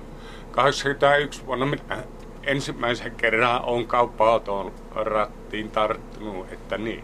81 0.51 1.45
vuonna 1.45 1.65
minä 1.65 2.03
ensimmäisen 2.43 3.15
kerran 3.15 3.63
on 3.63 3.87
kauppa-auton 3.87 4.71
rattiin 4.95 5.71
tarttunut, 5.71 6.53
että 6.53 6.77
niin. 6.77 7.03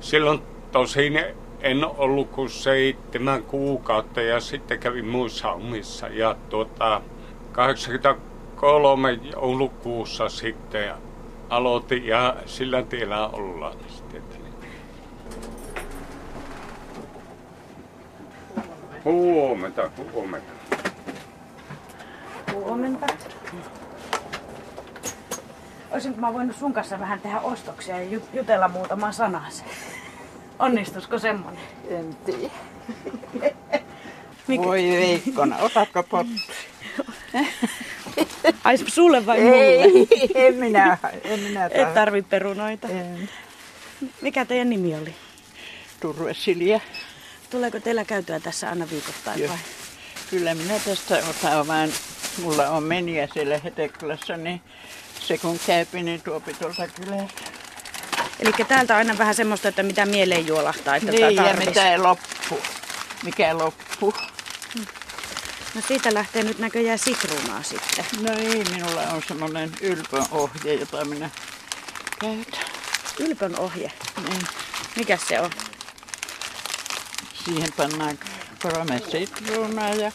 Silloin 0.00 0.42
tosin 0.72 1.43
en 1.64 1.84
ollut 1.84 2.30
kuin 2.30 2.50
seitsemän 2.50 3.42
kuukautta 3.42 4.20
ja 4.20 4.40
sitten 4.40 4.78
kävin 4.78 5.06
muissa 5.06 5.52
omissa. 5.52 6.08
Ja 6.08 6.36
tuota, 6.48 7.00
83 7.52 9.12
joulukuussa 9.12 10.28
sitten 10.28 10.94
aloitin 11.48 12.06
ja 12.06 12.36
sillä 12.46 12.82
tiellä 12.82 13.28
ollaan 13.28 13.76
sitten. 13.88 14.22
Huomenta, 19.04 19.90
huomenta. 20.12 20.52
Huomenta. 22.52 23.06
Olisinko 25.92 26.20
mä 26.20 26.34
voinut 26.34 26.56
sun 26.56 26.72
kanssa 26.72 27.00
vähän 27.00 27.20
tehdä 27.20 27.40
ostoksia 27.40 28.02
ja 28.02 28.20
jutella 28.32 28.68
muutaman 28.68 29.14
sanasen? 29.14 29.66
Onnistusko 30.58 31.18
semmonen? 31.18 31.60
En 31.90 32.16
tiedä. 32.26 32.52
Voi 34.48 34.82
Veikkona, 34.82 35.56
otatko 35.58 36.02
pottu? 36.02 36.32
Ai 38.64 38.78
sulle 38.78 39.26
vai 39.26 39.38
Ei, 39.38 39.88
mulle? 39.88 40.06
en 40.34 40.54
minä, 40.54 40.98
en 41.24 41.40
minä 41.40 41.66
Et 41.66 41.94
tarvi 41.94 42.22
perunoita. 42.22 42.88
En. 42.88 43.28
Mikä 44.20 44.44
teidän 44.44 44.70
nimi 44.70 44.94
oli? 44.94 45.14
Turve 46.00 46.34
Silja. 46.34 46.80
Tuleeko 47.50 47.80
teillä 47.80 48.04
käytyä 48.04 48.40
tässä 48.40 48.68
aina 48.68 48.90
viikoittain 48.90 49.40
Joo. 49.40 49.48
vai? 49.48 49.58
Kyllä 50.30 50.54
minä 50.54 50.74
tästä 50.84 51.22
otan 51.30 51.66
vaan, 51.66 51.88
mulla 52.42 52.68
on 52.68 52.82
meniä 52.82 53.28
siellä 53.34 53.58
Hetekylässä, 53.58 54.36
niin 54.36 54.60
se 55.20 55.38
kun 55.38 55.58
käypi, 55.66 56.02
niin 56.02 56.22
tuopi 56.22 56.54
tuolta 56.54 56.88
kylästä. 56.88 57.42
Eli 58.40 58.52
täältä 58.68 58.94
on 58.94 58.98
aina 58.98 59.18
vähän 59.18 59.34
semmoista, 59.34 59.68
että 59.68 59.82
mitä 59.82 60.06
mieleen 60.06 60.46
juolahtaa, 60.46 60.96
että 60.96 61.10
Niin, 61.10 61.36
ja 61.36 61.54
mitä 61.66 61.92
ei 61.92 61.98
loppu. 61.98 62.58
Mikä 63.22 63.58
loppu? 63.58 64.14
No 65.74 65.80
siitä 65.88 66.14
lähtee 66.14 66.42
nyt 66.42 66.58
näköjään 66.58 66.98
sitruunaa 66.98 67.62
sitten. 67.62 68.04
No 68.20 68.32
ei, 68.32 68.64
minulla 68.64 69.00
on 69.02 69.22
semmoinen 69.28 69.72
ylpön 69.80 70.24
ohje, 70.30 70.74
jota 70.74 71.04
minä 71.04 71.30
käytän. 72.20 72.64
Ylpön 73.18 73.58
ohje. 73.58 73.92
Niin. 74.28 74.42
Mikä 74.96 75.18
se 75.28 75.40
on? 75.40 75.50
Siihen 77.44 77.72
pannaan 77.76 78.18
kolme 78.62 79.02
sitruunaa 79.10 79.88
ja 79.88 80.12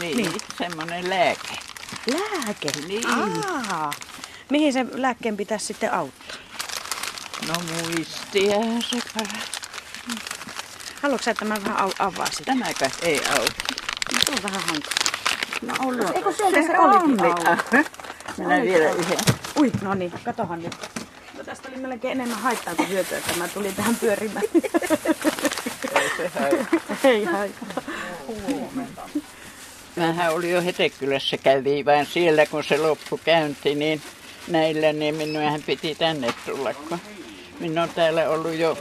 niin, 0.00 0.16
Niin. 0.16 0.16
niin. 0.30 0.40
semmoinen 0.58 1.10
lääke. 1.10 1.58
Lääke. 2.06 2.68
Niin. 2.88 3.06
Aa. 3.06 3.92
Mihin 4.50 4.72
se 4.72 4.86
lääkkeen 4.92 5.36
pitäisi 5.36 5.66
sitten 5.66 5.92
auttaa? 5.92 6.23
No 7.48 7.54
muistia 7.72 8.56
se. 8.90 8.98
Haluatko 11.02 11.24
sä, 11.24 11.30
että 11.30 11.44
mä 11.44 11.54
vähän 11.64 11.90
avaan 11.98 12.28
sitä? 12.30 12.44
Tämäkö 12.44 12.90
ei 13.02 13.20
auki? 13.26 13.74
No, 14.12 14.20
se 14.26 14.32
on 14.32 14.42
vähän 14.42 14.60
hankala. 14.60 14.94
No 15.62 15.74
ollut. 15.88 16.16
Eikö 16.16 16.32
sieltä 16.32 16.62
se 16.62 16.78
olikin 16.78 17.20
on. 17.20 17.20
auki? 17.20 17.90
Olikin 18.38 18.62
vielä 18.62 18.90
yhden. 18.90 19.18
Ui, 19.58 19.72
no 19.82 19.94
niin, 19.94 20.12
katohan 20.24 20.62
nyt. 20.62 20.76
tästä 21.44 21.68
oli 21.68 21.76
melkein 21.76 22.12
enemmän 22.12 22.38
haittaa 22.38 22.74
kuin 22.74 22.88
hyötyä, 22.88 23.18
että 23.18 23.34
mä 23.38 23.48
tulin 23.48 23.74
tähän 23.74 23.96
pyörimään. 23.96 24.44
Ei 25.94 26.10
se 26.16 26.30
haittaa. 26.40 26.80
Ei 27.04 27.24
haittaa. 27.24 27.82
Mähän 29.96 30.34
oli 30.34 30.50
jo 30.50 30.62
Hetekylässä 30.62 31.36
kävi, 31.36 31.84
vaan 31.84 32.06
siellä 32.06 32.46
kun 32.46 32.64
se 32.64 32.78
loppu 32.78 33.20
käynti, 33.24 33.74
niin 33.74 34.02
näillä, 34.48 34.92
niin 34.92 35.14
minunhan 35.14 35.62
piti 35.62 35.94
tänne 35.94 36.34
tulla, 36.46 36.74
kun 36.74 36.98
minä 37.60 37.82
olen 37.82 37.94
täällä 37.94 38.28
ollut 38.30 38.54
jo 38.54 38.78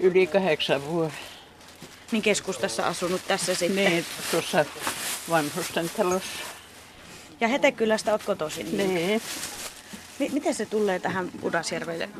yli 0.00 0.26
kahdeksan 0.26 0.86
vuotta. 0.86 1.14
Niin 2.12 2.22
keskustassa 2.22 2.86
asunut 2.86 3.20
tässä 3.28 3.54
sitten. 3.54 3.84
Niin, 3.90 4.04
tuossa 4.30 4.64
vanhusten 5.30 5.90
talossa. 5.96 6.28
Ja 7.40 7.48
Hetekylästä 7.48 8.12
oot 8.12 8.22
kotoisin. 8.22 8.76
Niin. 8.76 9.22
M- 10.18 10.32
miten 10.32 10.54
se 10.54 10.66
tulee 10.66 10.98
tähän 10.98 11.30
Pudasjärven 11.40 12.10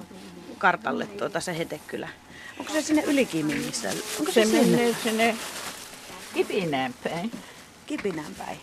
kartalle 0.59 1.07
tuota 1.07 1.41
se 1.41 1.59
Hetekylä? 1.59 2.09
Onko 2.59 2.73
se 2.73 2.83
sinne 2.83 3.03
Ylikiimingissä? 3.03 3.91
Onko 4.21 4.33
se, 4.33 4.45
Se 4.45 4.51
sinne? 4.51 4.77
menee 4.77 4.97
sinne 5.03 5.37
Kipinään 6.35 6.95
päin. 7.05 7.33
Kipinän 7.87 8.25
päin. 8.39 8.59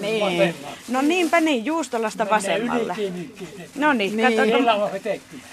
Niin. 0.00 0.54
No 0.88 1.02
niinpä 1.02 1.40
niin, 1.40 1.64
Juustolasta 1.64 2.30
vasemmalle. 2.30 2.96
No 3.74 3.92
niin, 3.92 4.16
Niin. 4.16 4.36
kato, 4.36 4.50
tuon- 4.50 4.90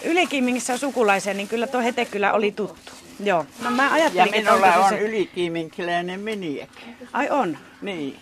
Ylikiimingissä 0.04 0.74
on 0.74 0.80
sukulaisia, 0.80 1.34
niin 1.34 1.48
kyllä 1.48 1.68
tuo 1.68 1.82
Hetekylä 1.82 2.34
oli 2.34 2.52
tuttu. 2.52 2.92
Joo. 3.24 3.46
No 3.64 3.72
mä 3.72 3.86
Ja 3.86 3.92
ajattelin, 3.94 4.34
että 4.36 4.52
minulla 4.52 4.68
onko 4.68 4.82
on 4.84 4.90
se... 4.90 5.00
ylikiiminkiläinen 5.00 6.20
miniäkin. 6.20 6.96
Ai 7.14 7.30
on. 7.30 7.58
Niin. 7.82 8.18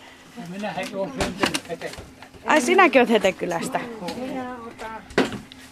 Ai 2.46 2.60
sinäkin 2.60 3.00
oot 3.00 3.10
Hetekylästä. 3.10 3.80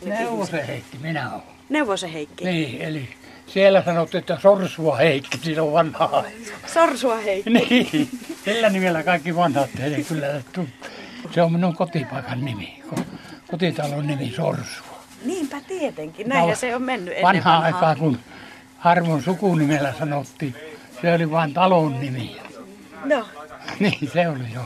Neuvosen 0.05 0.67
Heikki, 0.67 0.99
minä 1.03 1.31
olen. 1.33 1.43
Neuvosen 1.69 2.11
Heikki. 2.11 2.45
Niin, 2.45 2.83
eli 2.83 3.09
siellä 3.47 3.83
sanottiin, 3.85 4.19
että 4.19 4.39
Sorsua 4.43 4.97
Heikki, 4.97 5.39
sillä 5.43 5.63
on 5.63 5.73
vanhaa. 5.73 6.25
Sorsua 6.67 7.17
Heikki. 7.17 7.51
Niin, 7.51 8.09
sillä 8.55 8.71
nimellä 8.71 9.03
kaikki 9.03 9.37
vanhat 9.37 9.71
teille 9.77 10.03
kyllä 10.03 10.27
tuntuu. 10.53 10.67
Se 11.31 11.43
on 11.43 11.53
minun 11.53 11.77
kotipaikan 11.77 12.45
nimi, 12.45 12.83
ko- 12.95 13.03
kotitalon 13.51 14.07
nimi 14.07 14.33
Sorsua. 14.37 14.99
Niinpä 15.25 15.57
tietenkin. 15.69 16.29
Näinhän 16.29 16.57
se 16.57 16.77
on 16.77 16.83
mennyt 16.83 17.09
ennen 17.15 17.23
Vanhaa 17.23 17.63
vanhaa. 17.63 17.67
aikaa, 17.77 17.97
kun 17.97 18.19
harvon 18.79 19.23
sukunimellä 19.23 19.95
sanottiin, 19.99 20.55
se 21.03 21.13
oli 21.15 21.31
vain 21.31 21.55
talon 21.55 22.01
nimi. 22.01 22.37
No, 23.05 23.27
Niin, 23.81 24.11
se 24.13 24.29
oli 24.29 24.53
jo. 24.55 24.61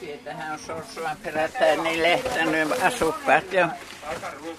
Sieltähän 0.00 0.52
on 0.52 0.58
Sorsuan 0.58 1.16
perätään 1.22 1.82
niin 1.82 2.02
lehtänyt 2.02 2.82
asukkaat 2.82 3.52
jo 3.52 3.68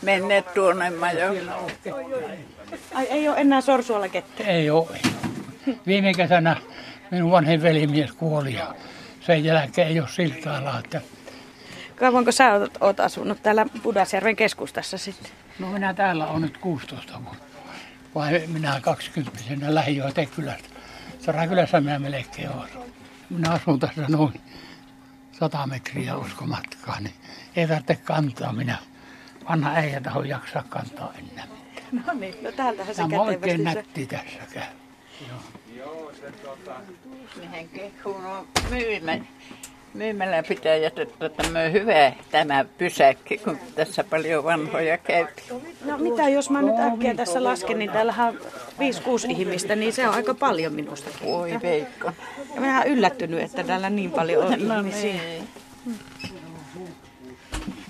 menneet 0.01 0.53
tuonne 0.53 0.89
majoon. 0.89 1.38
ai 2.93 3.05
ei 3.10 3.27
ole 3.29 3.38
enää 3.41 3.62
Sorsualla 3.62 4.07
ketään. 4.10 4.50
Ei 4.50 4.69
ole. 4.69 5.00
Viime 5.88 6.13
kesänä 6.13 6.55
minun 7.13 7.32
vanhin 7.32 7.62
velimies 7.62 8.12
kuoli 8.12 8.53
ja 8.53 8.75
sen 9.22 9.43
jälkeen 9.43 9.88
ei 9.88 10.00
ole 10.00 10.10
siltaa 10.10 10.79
että 10.79 11.01
Kauanko 11.96 12.32
sä 12.32 12.53
oot, 12.53 12.77
oot 12.82 13.00
asunut 13.00 13.43
täällä 13.43 13.65
Pudasjärven 13.84 14.36
keskustassa 14.36 14.98
sitten? 14.98 15.32
No 15.60 15.72
minä 15.72 15.93
täällä 15.93 16.27
on 16.27 16.41
nyt 16.41 16.58
16 16.58 17.24
vuotta. 17.24 17.43
Vai 18.15 18.43
minä 18.48 18.79
20 18.82 19.39
lähdin 19.67 19.96
jo 19.96 20.12
Tekylästä. 20.12 20.70
Sorakylässä 21.20 21.82
minä 21.82 22.00
melkein 22.00 22.50
olen. 22.50 22.70
Minä 23.29 23.51
asun 23.51 23.79
tässä 23.79 24.05
noin 24.08 24.41
100 25.32 25.67
metriä 25.67 26.17
uskomatkaa, 26.17 27.00
niin 27.00 27.15
ei 27.55 27.67
tarvitse 27.67 27.96
kantaa 27.96 28.53
minä. 28.53 28.77
Vanha 29.50 29.72
äijä 29.74 30.01
taho 30.01 30.24
jaksaa 30.24 30.63
kantaa 30.70 31.13
enää. 31.13 31.46
No 31.91 32.13
niin, 32.13 32.36
no 32.43 32.51
täältähän 32.51 32.96
se 32.96 33.01
Tämä 33.01 33.22
on 33.22 33.27
oikein 33.27 33.63
nätti 33.63 34.05
tässä 34.05 34.39
käy. 34.53 34.63
Mehän 37.39 37.69
kehun 37.69 38.25
on 38.25 38.48
myymä, 38.69 39.17
myymällä 39.93 40.43
pitäjät, 40.43 41.00
että 41.00 41.29
tämä 41.29 41.59
on 41.59 41.72
hyvä 41.74 42.13
tämä 42.31 42.65
pysäkki, 42.77 43.37
kun 43.37 43.57
tässä 43.75 44.03
paljon 44.03 44.43
vanhoja 44.43 44.98
käy. 44.98 45.25
No 45.85 45.98
mitä 45.98 46.29
jos 46.29 46.50
mä 46.50 46.61
nyt 46.61 46.79
äkkiä 46.79 47.15
tässä 47.15 47.43
lasken, 47.43 47.79
niin 47.79 47.91
täällähän 47.91 48.27
on 48.27 48.39
5-6 49.27 49.31
ihmistä, 49.31 49.75
niin 49.75 49.93
se 49.93 50.07
on 50.07 50.13
aika 50.15 50.33
paljon 50.33 50.74
minustakin. 50.74 51.27
Oi 51.27 51.59
Veikko. 51.61 52.11
Ja 52.55 52.61
mä 52.61 52.77
oon 52.77 52.87
yllättynyt, 52.87 53.39
että 53.41 53.63
täällä 53.63 53.89
niin 53.89 54.11
paljon 54.11 54.46
on 54.46 54.67
No 54.67 54.79
ihmisiä. 54.79 55.13
niin. 55.13 55.48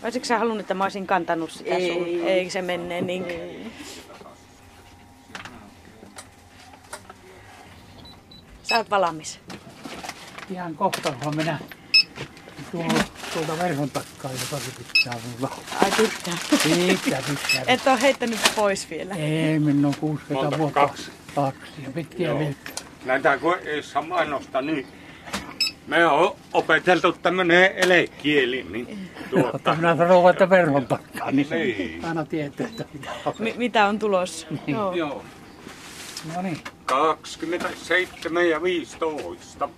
Olisitko 0.03 0.25
sä 0.25 0.39
halunnut, 0.39 0.60
että 0.62 0.73
mä 0.73 0.84
olisin 0.84 1.08
kantanut 1.08 1.51
sitä 1.51 1.75
Ei. 1.75 1.93
sun? 1.93 2.08
Ei 2.27 2.49
se 2.49 2.62
menee 2.62 3.01
niin. 3.01 3.25
Sä 8.74 8.78
oot 8.78 8.90
valmis. 8.90 9.40
Ihan 10.50 10.76
kohta, 10.76 11.14
kun 11.24 11.36
minä 11.36 11.60
tuolla, 12.72 13.04
tuolta 13.34 13.58
verhon 13.64 13.90
takkaa, 13.90 14.32
joka 14.32 14.58
se 14.66 14.72
pitää 14.78 15.14
mulla. 15.32 15.56
Ai 15.84 15.92
pitää. 15.92 16.34
Pitää, 17.04 17.22
pitää. 17.22 17.64
Et 17.68 17.88
oo 17.88 17.98
heittänyt 18.02 18.40
pois 18.56 18.90
vielä. 18.90 19.16
Ei, 19.16 19.60
minun 19.60 19.86
on 19.86 19.94
60 20.00 20.34
Monta? 20.44 20.58
vuotta. 20.58 20.80
Kaksi. 20.80 21.12
Kaksi. 21.36 21.72
Ja 21.84 21.90
pitkiä 21.92 22.40
vilkkaa. 22.40 22.86
Näitä 23.06 23.38
kun 23.38 23.56
ei 23.66 23.84
saa 23.84 24.02
mainostaa, 24.02 24.62
niin 24.62 24.88
me 25.88 26.06
on 26.06 26.36
opeteltu 26.54 27.12
tämmönen 27.14 27.72
elekieli, 27.76 28.64
niin 28.70 29.10
tuota, 29.30 29.76
minä 29.76 29.98
sanon, 29.98 30.30
että 30.30 30.50
verhon 30.50 30.88
takkaa, 30.88 31.32
niin 31.32 31.48
se 31.48 31.56
Niin. 31.56 32.06
aina 32.06 32.26
tietää, 32.26 32.68
että 32.68 32.86
mitä 32.94 33.10
on. 33.26 33.34
Mi- 33.40 33.54
mitä 33.58 33.86
on 33.86 34.00
tulossa? 34.00 34.48
Joo. 34.68 34.94
joo, 34.94 35.24
No 36.36 36.42
niin, 36.42 36.58
27 36.86 38.50
ja 38.50 38.63
15. 38.63 39.69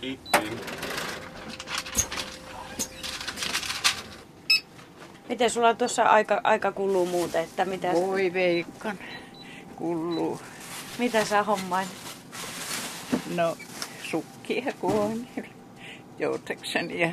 Kiitos. 0.00 0.42
Miten 5.28 5.50
sulla 5.50 5.74
tuossa 5.74 6.02
aika, 6.02 6.40
aika 6.44 6.72
kuluu 6.72 7.06
muuten, 7.06 7.44
että 7.44 7.64
mitä, 7.64 7.92
Voi 7.92 8.32
Veikkan. 8.32 8.98
Kulluu. 9.76 10.40
mitä 10.98 11.24
sä 11.24 11.42
hommain? 11.42 11.88
No, 13.34 13.56
sukkia 14.02 14.72
kun 14.80 14.92
on 14.92 15.26
joutakseni 16.18 17.00
ja 17.00 17.10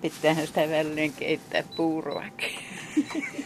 pitäähän 0.00 0.46
sitä 0.46 0.60
väliin 0.60 1.12
keittää 1.12 1.62
puuroakin. 1.76 2.58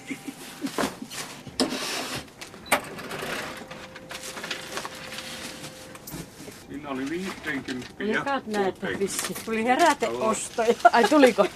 oli 6.93 7.11
50 7.11 7.89
ja 7.99 8.07
Likat 8.07 8.45
60. 8.45 8.99
vissi. 8.99 9.35
Tuli 9.45 9.65
heräteostoja. 9.65 10.75
Ai 10.93 11.05
tuliko? 11.05 11.47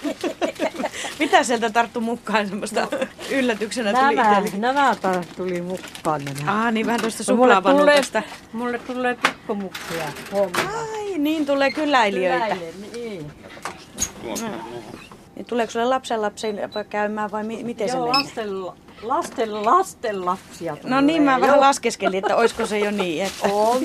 mitä 1.18 1.42
sieltä 1.44 1.70
tarttu 1.70 2.00
mukaan 2.00 2.48
semmoista 2.48 2.88
yllätyksenä 3.30 3.92
tuli 3.92 4.14
Nämä, 4.16 4.38
itselle? 4.38 4.58
nämä 4.60 4.96
tuli 5.36 5.60
mukaan 5.62 6.24
nämä. 6.24 6.66
Ah, 6.66 6.72
niin 6.72 6.86
vähän 6.86 7.00
tuosta 7.00 7.24
No, 7.32 7.36
mulle, 7.36 7.54
tulee, 7.54 7.62
suklaavanuutasta. 7.62 8.22
mulle 8.52 8.78
tulee 8.78 9.14
pikkumuksia 9.22 10.04
huomenna. 10.32 10.70
Ai, 10.80 11.18
niin 11.18 11.46
tulee 11.46 11.70
kyläilijöitä. 11.72 12.44
Kyläille, 12.44 12.74
Niin. 12.92 13.26
Niin 15.36 15.46
tuleeko 15.46 15.70
sulle 15.72 15.84
lapsen 15.86 16.22
lapsi 16.22 16.46
käymään 16.90 17.30
vai 17.30 17.44
mi- 17.44 17.64
miten 17.64 17.88
se 17.88 17.96
Joo, 17.96 18.06
menee? 18.06 18.22
lasten, 18.22 18.48
lasten, 19.08 19.64
lasten 19.64 20.24
lapsia 20.24 20.76
tulee. 20.76 20.94
No 20.94 21.00
niin, 21.00 21.22
mä 21.22 21.40
vähän 21.40 21.60
laskeskelin, 21.60 22.18
että 22.18 22.36
olisiko 22.36 22.66
se 22.66 22.78
jo 22.78 22.90
niin. 22.90 23.24
Että... 23.24 23.48
On. 23.48 23.82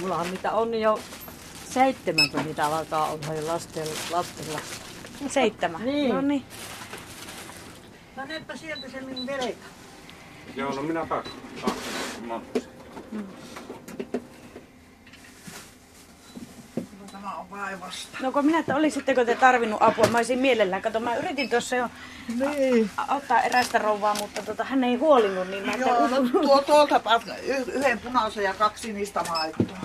Mulla 0.00 0.16
on 0.16 0.30
niitä 0.30 0.52
on 0.52 0.74
jo 0.74 1.00
seitsemän, 1.70 2.30
kun 2.30 2.42
niitä 2.44 2.66
alkaa 2.66 3.10
olla 3.10 3.34
jo 3.34 3.46
lasten, 3.46 3.88
lasten 4.10 4.52
lapsia. 4.52 5.28
Seitsemän. 5.28 5.84
Niin. 5.84 6.14
No 6.14 6.20
niin. 6.20 6.44
Panepa 8.16 8.56
sieltä 8.56 8.88
se 8.88 9.00
minun 9.00 9.26
velka. 9.26 9.66
Joo, 10.56 10.74
no 10.74 10.82
minä 10.82 11.06
kaksi. 11.06 11.32
Kaksi. 17.36 17.76
monta. 17.80 18.18
No 18.20 18.32
kun 18.32 18.46
minä, 18.46 18.58
että 18.58 18.76
olisitteko 18.76 19.24
te 19.24 19.34
tarvinnut 19.34 19.82
apua, 19.82 20.06
mä 20.06 20.18
olisin 20.18 20.38
mielellään. 20.38 20.82
Kato, 20.82 21.00
mä 21.00 21.16
yritin 21.16 21.50
tuossa 21.50 21.76
jo 21.76 21.88
Niin. 22.38 22.90
a- 22.96 23.04
auttaa 23.08 23.42
erästä 23.42 23.78
rouvaa, 23.78 24.14
mutta 24.14 24.42
tota, 24.42 24.64
hän 24.64 24.84
ei 24.84 24.96
huolinut, 24.96 25.48
niin 25.48 25.66
mä 25.66 25.72
Joo, 25.72 26.04
että 26.04 26.20
no 26.20 26.28
tuo 26.42 26.60
tuolta 26.62 27.00
y- 27.46 27.72
yhden 27.72 27.98
punaisen 27.98 28.44
ja 28.44 28.54
kaksi 28.54 28.82
sinistä 28.82 29.22
maitoa. 29.28 29.78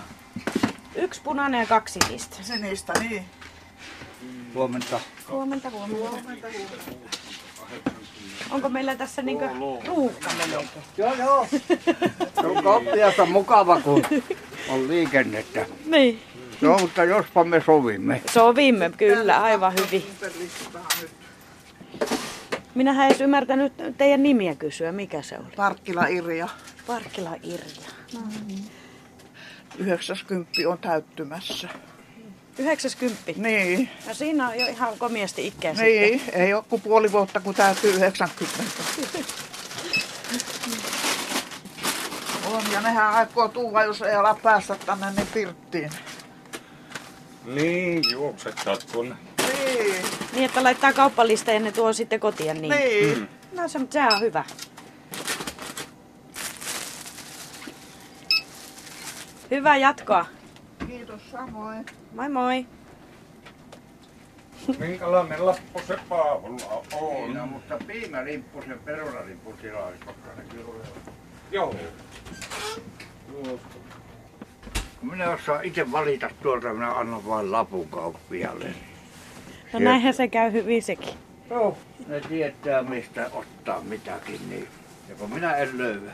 yksi 0.95 1.21
punainen 1.21 1.59
ja 1.59 1.65
kaksi 1.65 1.99
sinistä. 2.07 2.35
Sinistä, 2.41 2.93
niin. 2.99 3.25
Huomenta. 4.55 4.99
Huomenta, 5.29 5.69
huomenta. 5.69 6.47
Onko 8.51 8.69
meillä 8.69 8.95
tässä 8.95 9.21
niinkö 9.21 9.49
ruuhka 9.87 10.29
melkein? 10.37 10.69
Joo, 10.97 11.13
joo. 11.13 11.47
Se 13.15 13.21
on 13.21 13.31
mukava, 13.31 13.81
kun 13.81 14.03
on 14.69 14.87
liikennettä. 14.87 15.65
Niin. 15.85 16.21
No, 16.61 16.77
mutta 16.77 17.03
jospa 17.03 17.43
me 17.43 17.61
sovimme. 17.65 18.21
Sovimme 18.31 18.91
kyllä, 18.97 19.41
aivan 19.41 19.73
hyvin. 19.73 20.03
Minähän 22.75 23.07
edes 23.07 23.21
ymmärtänyt 23.21 23.73
teidän 23.97 24.23
nimiä 24.23 24.55
kysyä, 24.55 24.91
mikä 24.91 25.21
se 25.21 25.37
oli. 25.37 25.55
Parkkila 25.55 26.07
Irja. 26.07 26.47
Parkkila 26.87 27.35
Irja. 27.43 27.89
90 29.77 30.51
on 30.67 30.77
täyttymässä. 30.77 31.69
90. 32.59 33.31
Niin, 33.35 33.89
No 34.07 34.13
siinä 34.13 34.47
on 34.47 34.59
jo 34.59 34.65
ihan 34.67 34.97
komiasti 34.97 35.47
ikää 35.47 35.73
niin. 35.73 36.21
ei 36.33 36.53
ole 36.53 36.63
kuin 36.69 36.81
puoli 36.81 37.11
vuotta 37.11 37.39
kun 37.39 37.55
täytyy 37.55 37.93
90. 37.93 38.63
On, 42.53 42.63
ja 42.71 42.81
nehän 42.81 43.09
aikoo 43.09 43.47
tuua, 43.47 43.83
jos 43.83 44.01
ei 44.01 44.15
ala 44.15 44.39
päästä 44.43 44.75
tänne 44.85 45.11
niin 45.11 45.27
pirttiin. 45.33 45.89
Niin, 47.45 48.03
juoksettaa 48.11 48.77
tuonne. 48.91 49.15
Niin, 49.47 49.95
Niin, 50.33 50.45
että 50.45 50.63
laittaa 50.63 50.93
kauppalisteen 50.93 51.55
ja 51.55 51.59
ne 51.59 51.71
tuo 51.71 51.93
sitten 51.93 52.19
kotiin. 52.19 52.61
Niin. 52.61 52.69
niin. 52.75 53.29
No 53.55 53.67
se, 53.67 53.79
se 53.89 54.01
on 54.01 54.21
hyvä. 54.21 54.43
Hyvää 59.51 59.77
jatkoa. 59.77 60.25
Kiitos 60.87 61.31
samoin. 61.31 61.85
Moi 62.15 62.29
moi. 62.29 62.65
Minkälainen 64.79 65.45
lappu 65.45 65.81
se 65.87 65.97
Paavolla 66.09 66.83
on? 66.93 67.33
No, 67.33 67.45
mutta 67.45 67.77
piimälimppu, 67.87 68.61
se 68.61 68.77
perunalimppu 68.85 69.53
sillä 69.61 69.79
olisi, 69.79 70.05
koska 70.05 70.29
ne 70.37 70.43
kyllä. 70.49 70.85
Joo. 71.51 71.75
Kun 73.31 73.59
minä 75.11 75.29
osaan 75.29 75.65
itse 75.65 75.91
valita 75.91 76.29
tuolta, 76.43 76.73
minä 76.73 76.91
annan 76.91 77.27
vain 77.27 77.51
lapun 77.51 77.87
kauppialle. 77.87 78.65
No 79.73 79.79
näinhän 79.79 80.13
se 80.13 80.27
käy 80.27 80.51
hyvin 80.51 80.83
sekin. 80.83 81.13
Joo. 81.49 81.77
Ne 82.07 82.21
tietää 82.21 82.83
mistä 82.83 83.29
ottaa 83.33 83.81
mitäkin, 83.81 84.49
niin. 84.49 84.67
Ja 85.09 85.15
kun 85.15 85.33
minä 85.33 85.55
en 85.55 85.77
löyä, 85.77 86.11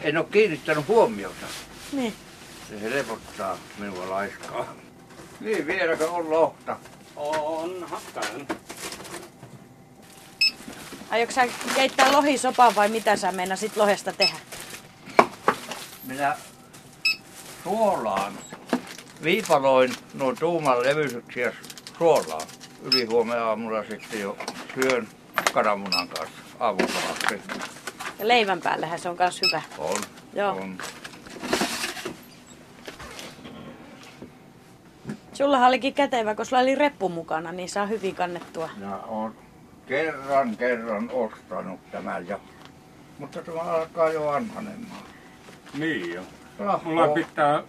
en 0.00 0.16
ole 0.16 0.26
kiinnittänyt 0.30 0.88
huomiota. 0.88 1.46
Niin. 1.92 2.12
Se 2.68 2.80
helpottaa 2.80 3.58
minua 3.78 4.10
laiskaa. 4.10 4.74
Niin, 5.40 5.66
vieläkö 5.66 6.10
on 6.10 6.30
lohta? 6.30 6.76
Onhan 7.16 8.02
tän. 8.14 8.46
Aiotko 11.10 11.34
sä 11.34 11.48
keittää 11.74 12.12
lohisopan 12.12 12.74
vai 12.74 12.88
mitä 12.88 13.16
sä 13.16 13.32
meinasit 13.32 13.76
lohesta 13.76 14.12
tehdä? 14.12 14.36
Minä 16.04 16.36
suolaan, 17.64 18.32
viipaloin 19.22 19.94
nuo 20.14 20.34
tuuman 20.34 20.82
levyisyksi 20.82 21.40
ja 21.40 21.52
suolaan. 21.98 22.46
Yli 22.82 23.04
huomenna 23.04 23.44
aamulla 23.44 23.84
sitten 23.90 24.20
jo 24.20 24.36
syön 24.74 25.08
kananmunan 25.52 26.08
kanssa 26.08 26.36
aamupalaksi. 26.60 27.40
Ja 28.18 28.28
leivän 28.28 28.60
päällähän 28.60 28.98
se 28.98 29.08
on 29.08 29.16
kans 29.16 29.40
hyvä. 29.42 29.62
On. 29.78 29.98
Joo. 30.32 30.50
On. 30.52 30.78
Sulla 35.32 35.66
olikin 35.66 35.94
kätevä, 35.94 36.34
kun 36.34 36.46
sulla 36.46 36.62
oli 36.62 36.74
reppu 36.74 37.08
mukana, 37.08 37.52
niin 37.52 37.68
saa 37.68 37.86
hyvin 37.86 38.14
kannettua. 38.14 38.70
Ja 38.80 38.96
on 38.96 39.34
kerran 39.86 40.56
kerran 40.56 41.10
ostanut 41.12 41.90
tämän 41.90 42.28
ja 42.28 42.38
mutta 43.18 43.42
tämä 43.42 43.60
alkaa 43.60 44.08
jo 44.08 44.24
vanhanemaan. 44.24 45.02
Niin 45.78 46.14
jo. 46.14 46.22
Rahko, 46.58 46.88
Mulla 46.88 47.08
pitää 47.08 47.62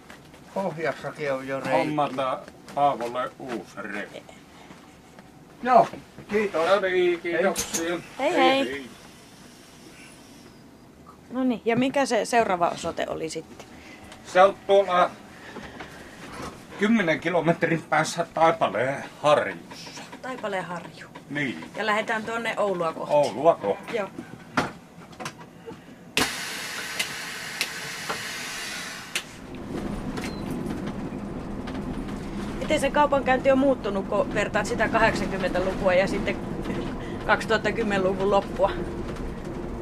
pohjassakin 0.54 1.32
on 1.32 1.48
jo 1.48 1.60
reikä. 1.60 1.76
hommata 1.78 2.38
Paavolle 2.74 3.30
uusi 3.38 3.76
reppu. 3.76 4.34
Joo, 5.62 5.88
kiitos. 6.28 6.66
No 6.68 6.80
niin, 6.80 7.20
kiitoksia. 7.20 7.98
Hei 8.18 8.34
hei. 8.34 8.86
No 11.30 11.44
niin, 11.44 11.62
ja 11.64 11.76
mikä 11.76 12.06
se 12.06 12.24
seuraava 12.24 12.68
osoite 12.68 13.06
oli 13.08 13.28
sitten? 13.30 13.66
Se 14.26 14.42
on 14.42 14.56
tuolla 14.66 15.10
10 16.78 17.20
kilometrin 17.20 17.82
päässä 17.82 18.26
Taipaleen 18.34 19.04
harjussa. 19.22 20.02
Taipaleen 20.22 20.64
harju. 20.64 21.08
Niin, 21.30 21.64
Ja 21.76 21.86
lähdetään 21.86 22.24
tuonne 22.24 22.54
Oulua 22.56 22.92
kohti. 22.92 23.14
Oulua 23.14 23.54
kohti. 23.54 23.96
Joo. 23.96 24.08
Miten 32.66 32.80
se 32.80 32.90
kaupankäynti 32.90 33.50
on 33.50 33.58
muuttunut, 33.58 34.08
kun 34.08 34.34
vertaat 34.34 34.66
sitä 34.66 34.86
80-lukua 34.86 35.94
ja 35.94 36.06
sitten 36.06 36.36
2010-luvun 37.26 38.30
loppua? 38.30 38.70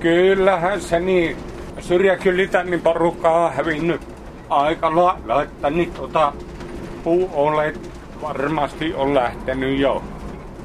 Kyllähän 0.00 0.80
se 0.80 1.00
niin. 1.00 1.36
Syrjäkylitä 1.80 2.62
niin 2.62 2.80
porukkaa 2.80 3.46
on 3.46 3.52
hävinnyt 3.52 4.00
aika 4.48 4.96
lailla, 4.96 5.42
että 5.42 5.70
niin 5.70 5.92
tota, 5.92 6.32
puuolet 7.04 7.90
varmasti 8.22 8.94
on 8.94 9.14
lähtenyt 9.14 9.78
jo 9.78 10.02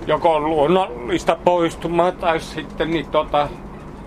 joko 0.08 0.40
luonnollista 0.40 1.38
poistumaa 1.46 2.12
tai 2.12 2.40
sitten 2.40 2.92
niin 2.92 3.08
tota, 3.08 3.50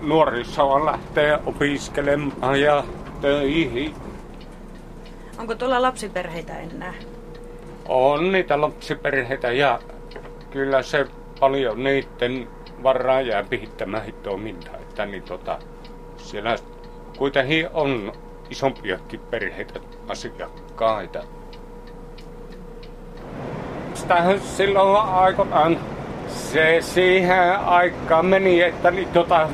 nuorisoa 0.01 0.85
lähtee 0.85 1.39
opiskelemaan 1.45 2.61
ja 2.61 2.83
töihin. 3.21 3.95
Onko 5.37 5.55
tuolla 5.55 5.81
lapsiperheitä 5.81 6.57
enää? 6.57 6.93
On 7.87 8.31
niitä 8.31 8.61
lapsiperheitä 8.61 9.51
ja 9.51 9.79
kyllä 10.51 10.81
se 10.81 11.05
paljon 11.39 11.83
niiden 11.83 12.47
varaa 12.83 13.21
jää 13.21 13.43
pihittämään 13.43 14.13
toimintaa. 14.23 14.75
Että 14.77 15.05
niin 15.05 15.23
tota, 15.23 15.59
siellä 16.17 16.55
kuitenkin 17.17 17.69
on 17.73 18.11
isompiakin 18.49 19.19
perheitä 19.19 19.79
asiakkaita. 20.07 21.23
Sitähän 23.93 24.39
silloin 24.39 25.05
aikoinaan 25.09 25.79
se 26.27 26.77
siihen 26.81 27.59
aikaan 27.59 28.25
meni, 28.25 28.61
että 28.61 28.91
niin 28.91 29.07
tota, 29.07 29.49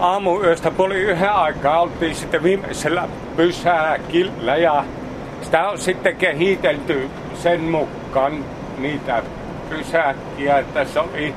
aamuyöstä 0.00 0.70
puoli 0.70 1.00
yhden 1.00 1.32
aikaa 1.32 1.80
oltiin 1.80 2.14
sitten 2.14 2.42
viimeisellä 2.42 3.08
pysäkillä 3.36 4.56
ja 4.56 4.84
sitä 5.42 5.68
on 5.68 5.78
sitten 5.78 6.16
kehitelty 6.16 7.10
sen 7.42 7.60
mukaan 7.60 8.44
niitä 8.78 9.22
pysäkkiä, 9.68 10.64
se 10.92 11.00
oli 11.00 11.34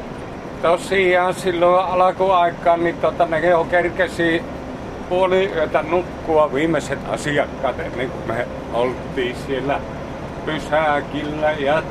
tosiaan 0.62 1.34
silloin 1.34 1.86
alkuaikaan, 1.86 2.84
niin 2.84 2.98
tota, 2.98 3.26
ne 3.26 3.40
jo 3.40 3.64
kerkesi 3.64 4.42
puoli 5.10 5.52
yötä 5.56 5.84
nukkua 5.84 6.54
viimeiset 6.54 7.00
asiakkaat 7.10 7.80
ennen 7.80 8.10
kuin 8.10 8.28
me 8.28 8.48
oltiin 8.74 9.36
siellä 9.48 9.80
pysäkillä 10.46 11.52
ja 11.52 11.84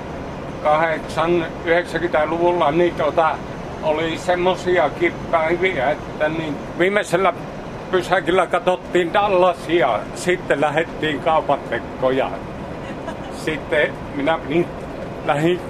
80-90-luvulla 0.64 2.70
niin 2.70 2.94
tota, 2.94 3.30
oli 3.82 4.18
semmosiakin 4.18 5.12
päiviä, 5.30 5.90
että 5.90 6.28
niin 6.28 6.56
viimeisellä 6.78 7.32
pysäkillä 7.90 8.46
katsottiin 8.46 9.12
Dallasia, 9.12 10.00
sitten 10.14 10.60
lähdettiin 10.60 11.20
kaupatekkoja. 11.20 12.30
Sitten 13.44 13.92
minä 14.14 14.38
niin 14.48 14.66
lähdin 15.26 15.60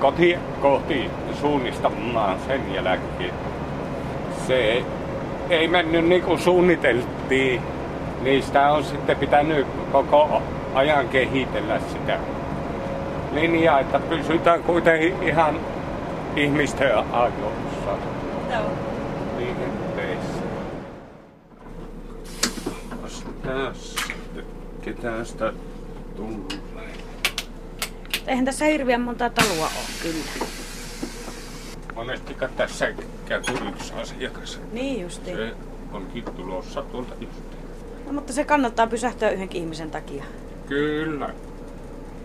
koti 0.00 0.38
kohti 0.60 1.10
suunnistamaan 1.40 2.38
sen 2.46 2.74
jälkeen. 2.74 3.34
Se 4.46 4.84
ei 5.50 5.68
mennyt 5.68 6.04
niin 6.04 6.22
kuin 6.22 6.38
suunniteltiin, 6.38 7.62
niin 8.22 8.42
sitä 8.42 8.72
on 8.72 8.84
sitten 8.84 9.16
pitänyt 9.16 9.66
koko 9.92 10.42
ajan 10.74 11.08
kehitellä 11.08 11.80
sitä 11.92 12.18
linjaa, 13.32 13.80
että 13.80 13.98
pysytään 13.98 14.62
kuitenkin 14.62 15.22
ihan 15.22 15.60
ihmisten 16.36 16.98
ajoissa 17.12 17.90
Joo. 18.52 18.62
liikenteessä. 19.38 20.42
Tässä, 23.42 24.00
ketä 24.82 25.24
sitä 25.24 25.52
tulee? 26.16 27.01
Eihän 28.26 28.44
tässä 28.44 28.64
hirveän 28.64 29.00
monta 29.00 29.30
taloa 29.30 29.66
ole 29.66 29.86
kyllä. 30.02 30.46
Monestiko 31.94 32.48
tässä 32.56 32.94
käy 33.26 33.42
kuin 33.42 33.68
yksi 33.68 33.92
asiakas? 33.94 34.60
Niin 34.72 35.00
justiin. 35.00 35.36
Se 35.36 35.54
onkin 35.92 36.24
tulossa 36.24 36.82
tuolta 36.82 37.14
just. 37.20 37.42
No, 38.06 38.12
mutta 38.12 38.32
se 38.32 38.44
kannattaa 38.44 38.86
pysähtyä 38.86 39.30
yhdenkin 39.30 39.62
ihmisen 39.62 39.90
takia. 39.90 40.24
Kyllä. 40.66 41.30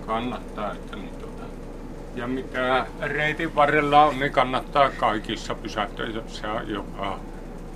Kannattaa, 0.05 0.71
että 0.71 0.95
niin 0.95 1.09
tuota. 1.09 1.43
Ja 2.15 2.27
mitä 2.27 2.87
reitin 3.01 3.55
varrella 3.55 4.03
on, 4.05 4.19
niin 4.19 4.31
kannattaa 4.31 4.89
kaikissa 4.89 5.55
pysähtyä, 5.55 6.05
jos 6.05 6.37
se 6.37 6.47
on 6.47 6.69
joka 6.69 7.19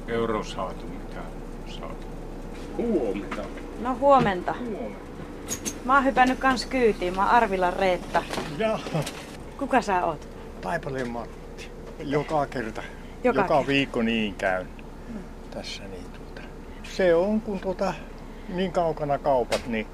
euro 0.08 0.44
saatu, 0.44 0.86
mitä 0.86 1.22
saatu. 1.68 2.08
Huomenta. 2.78 3.42
No 3.82 3.96
huomenta. 3.96 4.54
Huomenta. 4.54 5.21
Mä 5.86 5.94
oon 5.96 6.06
hypännyt 6.06 6.40
kans 6.40 6.66
kyytiin. 6.66 7.16
Mä 7.16 7.22
oon 7.26 7.32
Arvilan 7.32 7.74
Reetta. 7.74 8.24
Jaha, 8.58 9.04
Kuka 9.58 9.82
sä 9.82 10.06
oot? 10.06 10.28
Taipaleen 10.62 11.10
Matti. 11.10 11.72
Joka 12.00 12.46
kerta, 12.46 12.82
Joka 13.24 13.40
joka, 13.42 13.54
kerta. 13.56 13.68
viikko 13.68 14.02
niin 14.02 14.36
käyn 14.36 14.68
tässä. 15.52 15.84
Niin 15.84 16.06
tuota. 16.14 16.42
Se 16.84 17.16
on, 17.16 17.42
kun 17.42 17.60
tuota, 17.60 17.94
niin 18.50 18.72
kaukana 18.72 19.18
kaupat, 19.18 19.68
niin, 19.68 19.88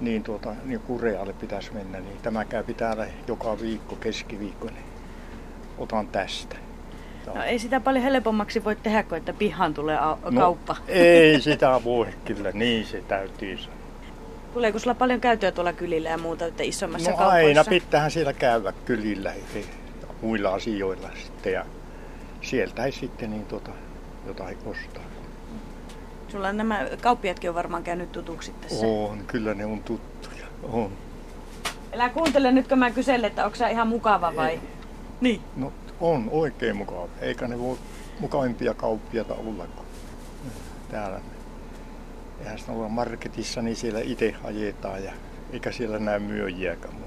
niin, 0.00 0.22
tuota, 0.22 0.54
niin 0.64 0.80
Kurealle 0.80 1.32
pitäisi 1.32 1.72
mennä. 1.74 2.00
Niin 2.00 2.18
tämä 2.22 2.44
käy 2.44 2.64
täällä 2.76 3.06
joka 3.26 3.60
viikko, 3.60 3.96
keskiviikko, 3.96 4.66
niin 4.66 4.84
otan 5.78 6.08
tästä. 6.08 6.56
No 7.34 7.42
ei 7.42 7.58
sitä 7.58 7.80
paljon 7.80 8.04
helpommaksi 8.04 8.64
voi 8.64 8.76
tehdä, 8.76 9.02
kun 9.02 9.18
että 9.18 9.32
pihaan 9.32 9.74
tulee 9.74 9.98
No, 10.30 10.40
kauppa. 10.40 10.76
Ei 10.88 11.40
sitä 11.50 11.80
voi 11.84 12.06
kyllä, 12.24 12.50
niin 12.52 12.86
se 12.86 13.02
täytyy 13.08 13.56
sanoa. 13.58 13.76
Tuleeko 14.56 14.78
sulla 14.78 14.94
paljon 14.94 15.20
käytöä 15.20 15.52
tuolla 15.52 15.72
kylillä 15.72 16.08
ja 16.08 16.18
muuta, 16.18 16.46
että 16.46 16.62
isommassa 16.62 17.10
No 17.10 17.16
kaupoissa? 17.16 17.46
aina 17.46 17.64
pitäähän 17.64 18.10
siellä 18.10 18.32
käydä 18.32 18.72
kylillä 18.84 19.34
ja 19.54 19.60
muilla 20.22 20.54
asioilla 20.54 21.08
sitten 21.24 21.52
ja 21.52 21.66
sieltä 22.40 22.84
ei 22.84 22.92
sitten 22.92 23.30
niin 23.30 23.46
tuota, 23.46 23.70
jotain 24.26 24.58
ostaa. 24.66 25.02
Sulla 26.28 26.48
on 26.48 26.56
nämä 26.56 26.86
kauppiatkin 27.00 27.50
on 27.50 27.54
varmaan 27.54 27.82
käynyt 27.84 28.12
tutuksi 28.12 28.52
tässä. 28.60 28.86
On, 28.86 29.18
kyllä 29.26 29.54
ne 29.54 29.64
on 29.66 29.82
tuttuja. 29.82 30.46
On. 30.62 30.92
Älä 31.94 32.08
kuuntele 32.08 32.52
nyt, 32.52 32.68
kun 32.68 32.78
mä 32.78 32.90
kyselen, 32.90 33.24
että 33.24 33.44
onko 33.44 33.56
sä 33.56 33.68
ihan 33.68 33.88
mukava 33.88 34.36
vai? 34.36 34.60
Niin. 35.20 35.40
No 35.56 35.72
on 36.00 36.28
oikein 36.30 36.76
mukava. 36.76 37.08
Eikä 37.20 37.48
ne 37.48 37.58
voi 37.58 37.78
mukavimpia 38.20 38.74
kauppiaita 38.74 39.34
olla 39.34 39.66
kuin 39.66 39.86
täällä. 40.90 41.20
Eihän 42.40 42.58
sitä 42.58 42.72
olla 42.72 42.88
marketissa, 42.88 43.62
niin 43.62 43.76
siellä 43.76 44.00
itse 44.00 44.34
ajetaan 44.44 45.04
ja 45.04 45.12
eikä 45.52 45.72
siellä 45.72 45.98
näy 45.98 46.18
myöjiäkään 46.18 46.94
mun. 46.94 47.06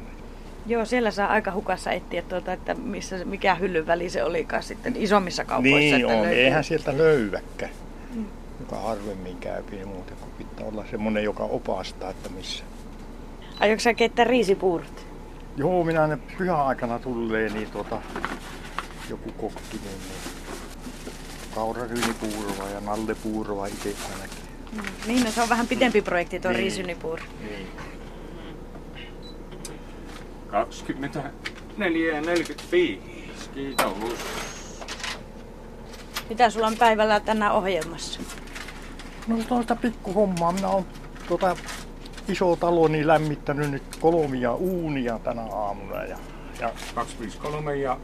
Joo, 0.66 0.86
siellä 0.86 1.12
saa 1.12 1.28
aika 1.28 1.52
hukassa 1.52 1.92
etsiä 1.92 2.22
tuota, 2.22 2.54
että 2.54 2.74
missä, 2.74 3.26
mikä 3.26 3.56
hyllyn 3.56 3.88
väli 3.88 4.10
se 4.10 4.24
olikaan 4.24 4.64
sitten 4.64 4.94
isommissa 4.96 5.46
kaupoissa. 5.46 5.78
Niin 5.78 5.96
että 5.96 6.14
on, 6.14 6.22
löytyy. 6.22 6.40
eihän 6.40 6.64
sieltä 6.64 6.98
löyväkään. 6.98 7.72
Mm. 8.16 8.26
Joka 8.60 8.76
harvemmin 8.76 9.38
käy 9.38 9.64
niin 9.72 9.88
muuten, 9.88 10.18
kun 10.18 10.30
pitää 10.38 10.66
olla 10.66 10.86
semmoinen, 10.92 11.24
joka 11.24 11.44
opastaa, 11.44 12.10
että 12.10 12.30
missä. 12.30 12.64
Aiotko 13.60 13.80
sä 13.80 13.94
keittää 13.94 14.26
riisipuurot? 14.26 15.06
Joo, 15.58 15.84
minä 15.84 16.08
ne 16.08 16.18
pyhän 16.38 16.66
aikana 16.66 17.00
tulee, 17.00 17.50
niin 17.50 17.72
tota, 17.72 18.02
joku 19.10 19.32
kokki, 19.32 19.78
niin, 19.78 20.00
niin 20.00 20.34
kauraryynipuuroa 21.56 22.70
ja 22.74 22.82
nallepuuroa 22.82 23.66
itse 23.66 23.96
ainakin. 24.14 24.49
Niin, 25.08 25.24
no 25.24 25.32
se 25.32 25.42
on 25.42 25.50
vähän 25.50 25.68
pitempi 25.68 26.02
projekti 26.02 26.40
tuo 26.40 26.52
Niin. 26.52 26.60
riisynipuuro. 26.60 27.24
Niin. 27.42 27.68
24 30.48 32.16
ja 32.16 32.22
45. 32.22 33.02
Kiitos. 33.54 33.94
Mitä 36.30 36.50
sulla 36.50 36.68
on 36.68 36.78
päivällä 36.78 37.20
tänään 37.20 37.52
ohjelmassa? 37.54 38.20
No 39.28 39.38
tuosta 39.48 39.76
pikkuhommaa. 39.76 40.52
Minä 40.52 40.68
olen 40.68 40.86
tuota 41.28 41.56
iso 42.28 42.56
taloni 42.56 43.08
lämmittänyt 43.08 43.72
nyt 43.72 43.84
kolmia 44.00 44.54
uunia 44.54 45.20
tänä 45.20 45.42
aamuna. 45.42 46.04
Ja, 46.04 46.18
ja 46.60 46.72
253 46.96 47.76
ja 47.76 47.98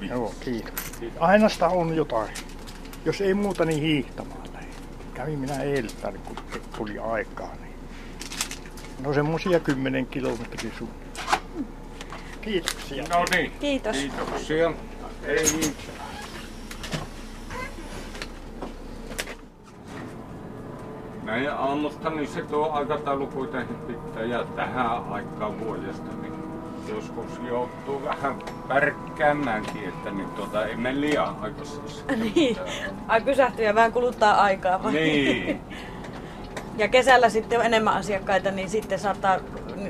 5. 0.00 0.12
Joo, 0.14 0.34
kiitos. 0.40 0.72
Aina 1.20 1.48
sitä 1.48 1.68
on 1.68 1.96
jotain. 1.96 2.28
Jos 3.04 3.20
ei 3.20 3.34
muuta, 3.34 3.64
niin 3.64 3.82
hiihtämään. 3.82 4.39
Kävin 5.20 5.38
minä 5.38 5.62
eiltä, 5.62 6.12
kun 6.24 6.36
tuli 6.76 6.98
aikaa. 6.98 7.54
Niin. 7.60 7.74
No 9.00 9.14
semmosia 9.14 9.60
10 9.60 10.06
kilometriä 10.06 10.70
sun. 10.78 10.88
Kiitoksia. 12.40 13.04
No 13.10 13.24
niin. 13.30 13.52
Kiitos. 13.60 13.96
Kiitoksia. 13.96 14.72
Ei. 15.24 15.74
Näin 21.22 21.50
aamusta, 21.50 22.10
niin 22.10 22.28
se 22.28 22.42
tuo 22.42 22.70
aikataulu 22.70 23.26
kuitenkin 23.26 23.76
pitää 23.76 24.24
ja 24.24 24.44
tähän 24.44 25.04
aikaan 25.12 25.60
vuodesta, 25.60 26.12
niin 26.22 26.29
joskus 26.94 27.40
joutuu 27.48 28.04
vähän 28.04 28.34
pärkkäämäänkin, 28.68 29.88
että 29.88 30.10
niin 30.10 30.28
tuota, 30.28 30.66
ei 30.66 30.76
mene 30.76 31.00
liian 31.00 31.36
aikaisin. 31.40 31.80
Niin. 32.34 32.56
Ai 33.08 33.20
pysähtyy 33.20 33.64
ja 33.64 33.74
vähän 33.74 33.92
kuluttaa 33.92 34.42
aikaa 34.42 34.82
vai? 34.82 34.92
Niin. 34.92 35.60
Ja 36.76 36.88
kesällä 36.88 37.28
sitten 37.28 37.58
on 37.58 37.64
enemmän 37.64 37.94
asiakkaita, 37.94 38.50
niin 38.50 38.70
sitten 38.70 38.98
saattaa 38.98 39.38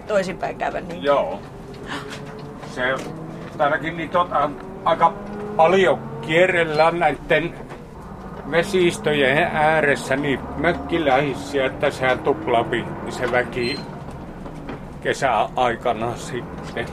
toisinpäin 0.07 0.57
käydä 0.57 0.81
niin. 0.81 1.03
Joo. 1.03 1.41
Se 2.71 2.83
täälläkin 3.59 3.97
niin 3.97 4.11
tota, 4.11 4.51
aika 4.85 5.13
paljon 5.57 5.99
kierrellään 6.21 6.99
näiden 6.99 7.55
vesistöjen 8.51 9.39
ääressä 9.53 10.17
niin 10.17 10.41
mökkiläisiä, 10.57 11.67
että 11.67 11.91
sehän 11.91 12.19
tuplaapi 12.19 12.85
se 13.09 13.33
väki 13.33 13.79
kesäaikana 15.03 16.17
sitten. 16.17 16.87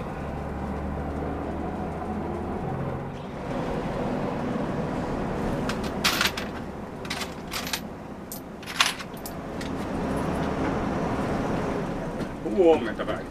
Huomenta 12.56 13.06
päivää. 13.06 13.22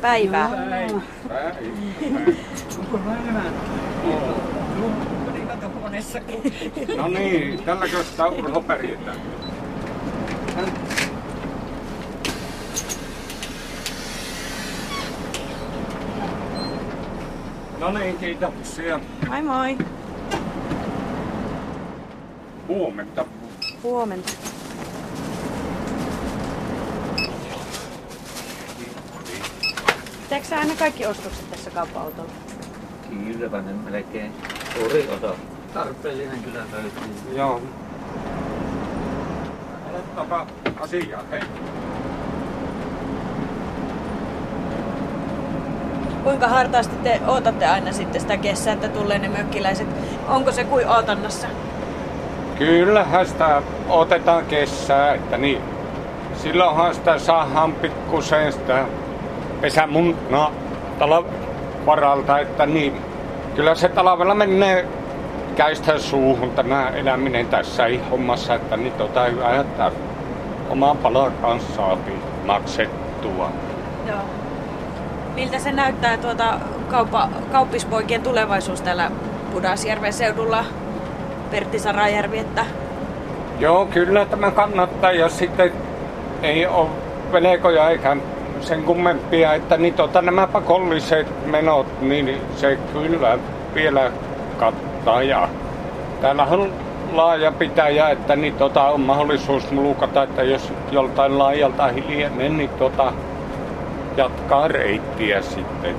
Päivää. 0.00 0.50
No 6.96 7.08
niin, 7.08 7.62
tälläkö 7.62 8.04
sitä 8.04 8.26
Urho 8.26 8.60
pärjätään? 8.60 9.16
No 17.78 17.92
niin, 17.92 18.18
kiitoksia. 18.18 19.00
Moi 19.28 19.42
moi. 19.42 19.78
Huomenta. 22.68 23.24
Huomenta. 23.82 24.32
Teekö 30.28 30.46
sä 30.46 30.58
aina 30.58 30.74
kaikki 30.78 31.06
ostokset 31.06 31.50
tässä 31.50 31.70
kauppa-autolla? 31.70 32.30
Kyllä, 33.08 33.62
ne 33.62 33.72
melkein 33.72 34.32
suuri 34.74 35.08
osa. 35.08 35.34
Tarpeellinen 35.74 36.42
kyllä 36.42 36.60
löytyy. 36.72 37.36
Joo. 37.36 37.62
Aloittapa 39.88 40.46
asiaa, 40.80 41.22
hei. 41.30 41.40
Kuinka 46.26 46.48
hartaasti 46.48 46.96
te 46.96 47.20
ootatte 47.26 47.66
aina 47.66 47.92
sitten 47.92 48.20
sitä 48.20 48.36
kesää, 48.36 48.74
että 48.74 48.88
tulee 48.88 49.18
ne 49.18 49.28
mökkiläiset? 49.28 49.86
Onko 50.28 50.52
se 50.52 50.64
kuin 50.64 50.88
ootannassa? 50.88 51.48
Kyllähän 52.58 53.26
sitä 53.26 53.62
otetaan 53.88 54.44
kesää, 54.44 55.14
että 55.14 55.36
niin. 55.36 55.62
Silloinhan 56.34 56.94
sitä 56.94 57.18
saadaan 57.18 57.72
pikkusen 57.72 58.52
sitä 58.52 58.84
pesämunnaa 59.60 60.52
talvaralta, 60.98 62.38
että 62.38 62.66
niin. 62.66 63.00
Kyllä 63.56 63.74
se 63.74 63.88
talvella 63.88 64.34
menee 64.34 64.88
käistä 65.56 65.98
suuhun 65.98 66.50
tämä 66.50 66.88
eläminen 66.88 67.46
tässä 67.46 67.84
hommassa, 68.10 68.54
että 68.54 68.76
niin 68.76 68.92
tota 68.92 69.24
hyvä, 69.24 69.60
että 69.60 69.92
oman 70.70 70.96
palkan 70.96 71.60
saatiin 71.60 72.22
maksettua. 72.46 73.50
Joo. 74.06 74.45
Miltä 75.36 75.58
se 75.58 75.72
näyttää 75.72 76.16
tuota 76.16 76.60
kauppa, 76.88 77.28
kauppispoikien 77.52 78.22
tulevaisuus 78.22 78.80
täällä 78.82 79.10
Pudasjärven 79.52 80.12
seudulla? 80.12 80.64
Pertti 81.50 81.78
Sarajärvi, 81.78 82.38
että 82.38 82.64
Joo, 83.58 83.86
kyllä 83.86 84.24
tämä 84.24 84.50
kannattaa 84.50 85.12
ja 85.12 85.28
sitten 85.28 85.72
ei 86.42 86.66
ole 86.66 86.88
velkoja 87.32 87.90
eikä 87.90 88.16
sen 88.60 88.82
kummempia, 88.82 89.54
että 89.54 89.76
niin 89.76 89.94
tota, 89.94 90.22
nämä 90.22 90.46
pakolliset 90.46 91.46
menot, 91.46 92.00
niin 92.00 92.40
se 92.56 92.78
kyllä 92.92 93.38
vielä 93.74 94.10
kattaa 94.58 95.22
ja 95.22 95.48
täällä 96.20 96.44
on 96.44 96.72
laaja 97.12 97.52
pitäjä, 97.52 98.08
että 98.08 98.36
niin 98.36 98.54
tota, 98.54 98.82
on 98.82 99.00
mahdollisuus 99.00 99.70
mulukata, 99.70 100.22
että 100.22 100.42
jos 100.42 100.72
joltain 100.90 101.38
laajalta 101.38 101.88
hiljenee, 101.88 102.48
niin 102.48 102.70
tota, 102.70 103.12
jatkaa 104.16 104.68
reittiä 104.68 105.42
sitten. 105.42 105.94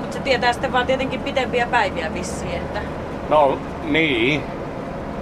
Mutta 0.00 0.12
se 0.12 0.20
tietää 0.20 0.52
sitten 0.52 0.72
vaan 0.72 0.86
tietenkin 0.86 1.20
pitempiä 1.20 1.66
päiviä 1.66 2.14
vissiin, 2.14 2.54
että 2.54 2.80
No 3.28 3.58
niin, 3.84 4.42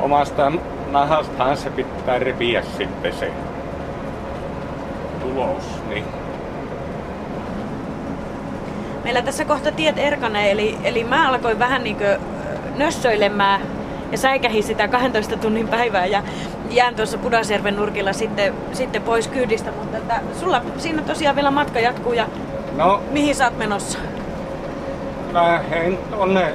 omasta 0.00 0.52
nahastahan 0.90 1.56
se 1.56 1.70
pitää 1.70 2.18
repiä 2.18 2.62
sitten 2.78 3.14
se 3.14 3.30
tulos. 5.20 5.82
Niin. 5.88 6.04
Meillä 9.04 9.22
tässä 9.22 9.44
kohta 9.44 9.72
tiet 9.72 9.98
erkanee, 9.98 10.50
eli, 10.50 10.78
eli 10.84 11.04
mä 11.04 11.28
alkoin 11.28 11.58
vähän 11.58 11.84
niin 11.84 11.96
nössöilemään 12.76 13.60
ja 14.12 14.18
säikähin 14.18 14.62
sitä 14.62 14.88
12 14.88 15.36
tunnin 15.36 15.68
päivää 15.68 16.06
ja 16.06 16.22
jään 16.70 16.94
tuossa 16.94 17.18
Pudasjärven 17.18 17.76
nurkilla 17.76 18.12
sitten, 18.12 18.54
sitten 18.72 19.02
pois 19.02 19.28
kyydistä, 19.28 19.70
mutta 19.72 19.96
että 19.96 20.20
sulla 20.40 20.62
siinä 20.78 21.02
tosiaan 21.02 21.36
vielä 21.36 21.50
matka 21.50 21.80
jatkuu 21.80 22.12
ja 22.12 22.26
No, 22.76 23.00
mihin 23.10 23.34
sä 23.34 23.44
oot 23.44 23.58
menossa? 23.58 23.98
lähden 25.32 25.98
tonne 26.10 26.52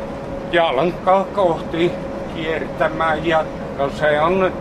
Jalankaa 0.51 1.23
kohti 1.23 1.91
kiertämään 2.35 3.25
ja 3.25 3.45
no 3.77 3.89
se 3.89 4.21
on 4.21 4.51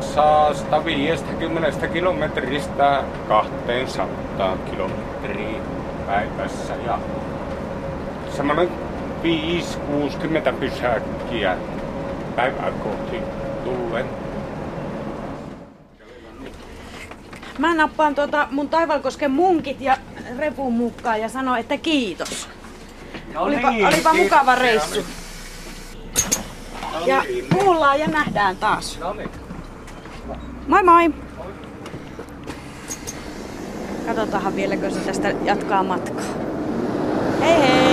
150 0.00 1.86
kilometristä 1.86 3.02
200 3.28 4.56
kilometriä 4.70 5.60
päivässä 6.06 6.74
ja 6.86 6.98
semmoinen 8.36 8.68
5-60 10.48 10.52
pysäkkiä 10.60 11.56
päivää 12.36 12.70
kohti 12.70 13.22
tullen. 13.64 14.06
Mä 17.58 17.74
nappaan 17.74 18.14
tuota 18.14 18.48
mun 18.50 18.68
Taivalkosken 18.68 19.30
munkit 19.30 19.80
ja 19.80 19.96
repun 20.38 20.72
mukaan 20.72 21.20
ja 21.20 21.28
sanon, 21.28 21.58
että 21.58 21.76
kiitos. 21.76 22.48
No 23.34 23.42
Olipa, 23.42 23.70
niin, 23.70 23.86
olipa 23.86 24.10
kiitos. 24.10 24.30
mukava 24.30 24.54
reissu. 24.54 25.04
Ja 27.06 27.22
niin. 27.22 27.46
kuullaan 27.54 28.00
ja 28.00 28.06
nähdään 28.06 28.56
taas. 28.56 28.98
No 29.00 29.12
niin. 29.12 29.30
Moi 30.66 30.82
moi! 30.82 31.14
Katsotaanhan 34.06 34.56
vieläkö 34.56 34.90
se 34.90 35.00
tästä 35.00 35.28
jatkaa 35.44 35.82
matkaa. 35.82 36.24
Hei 37.40 37.58
hei! 37.58 37.87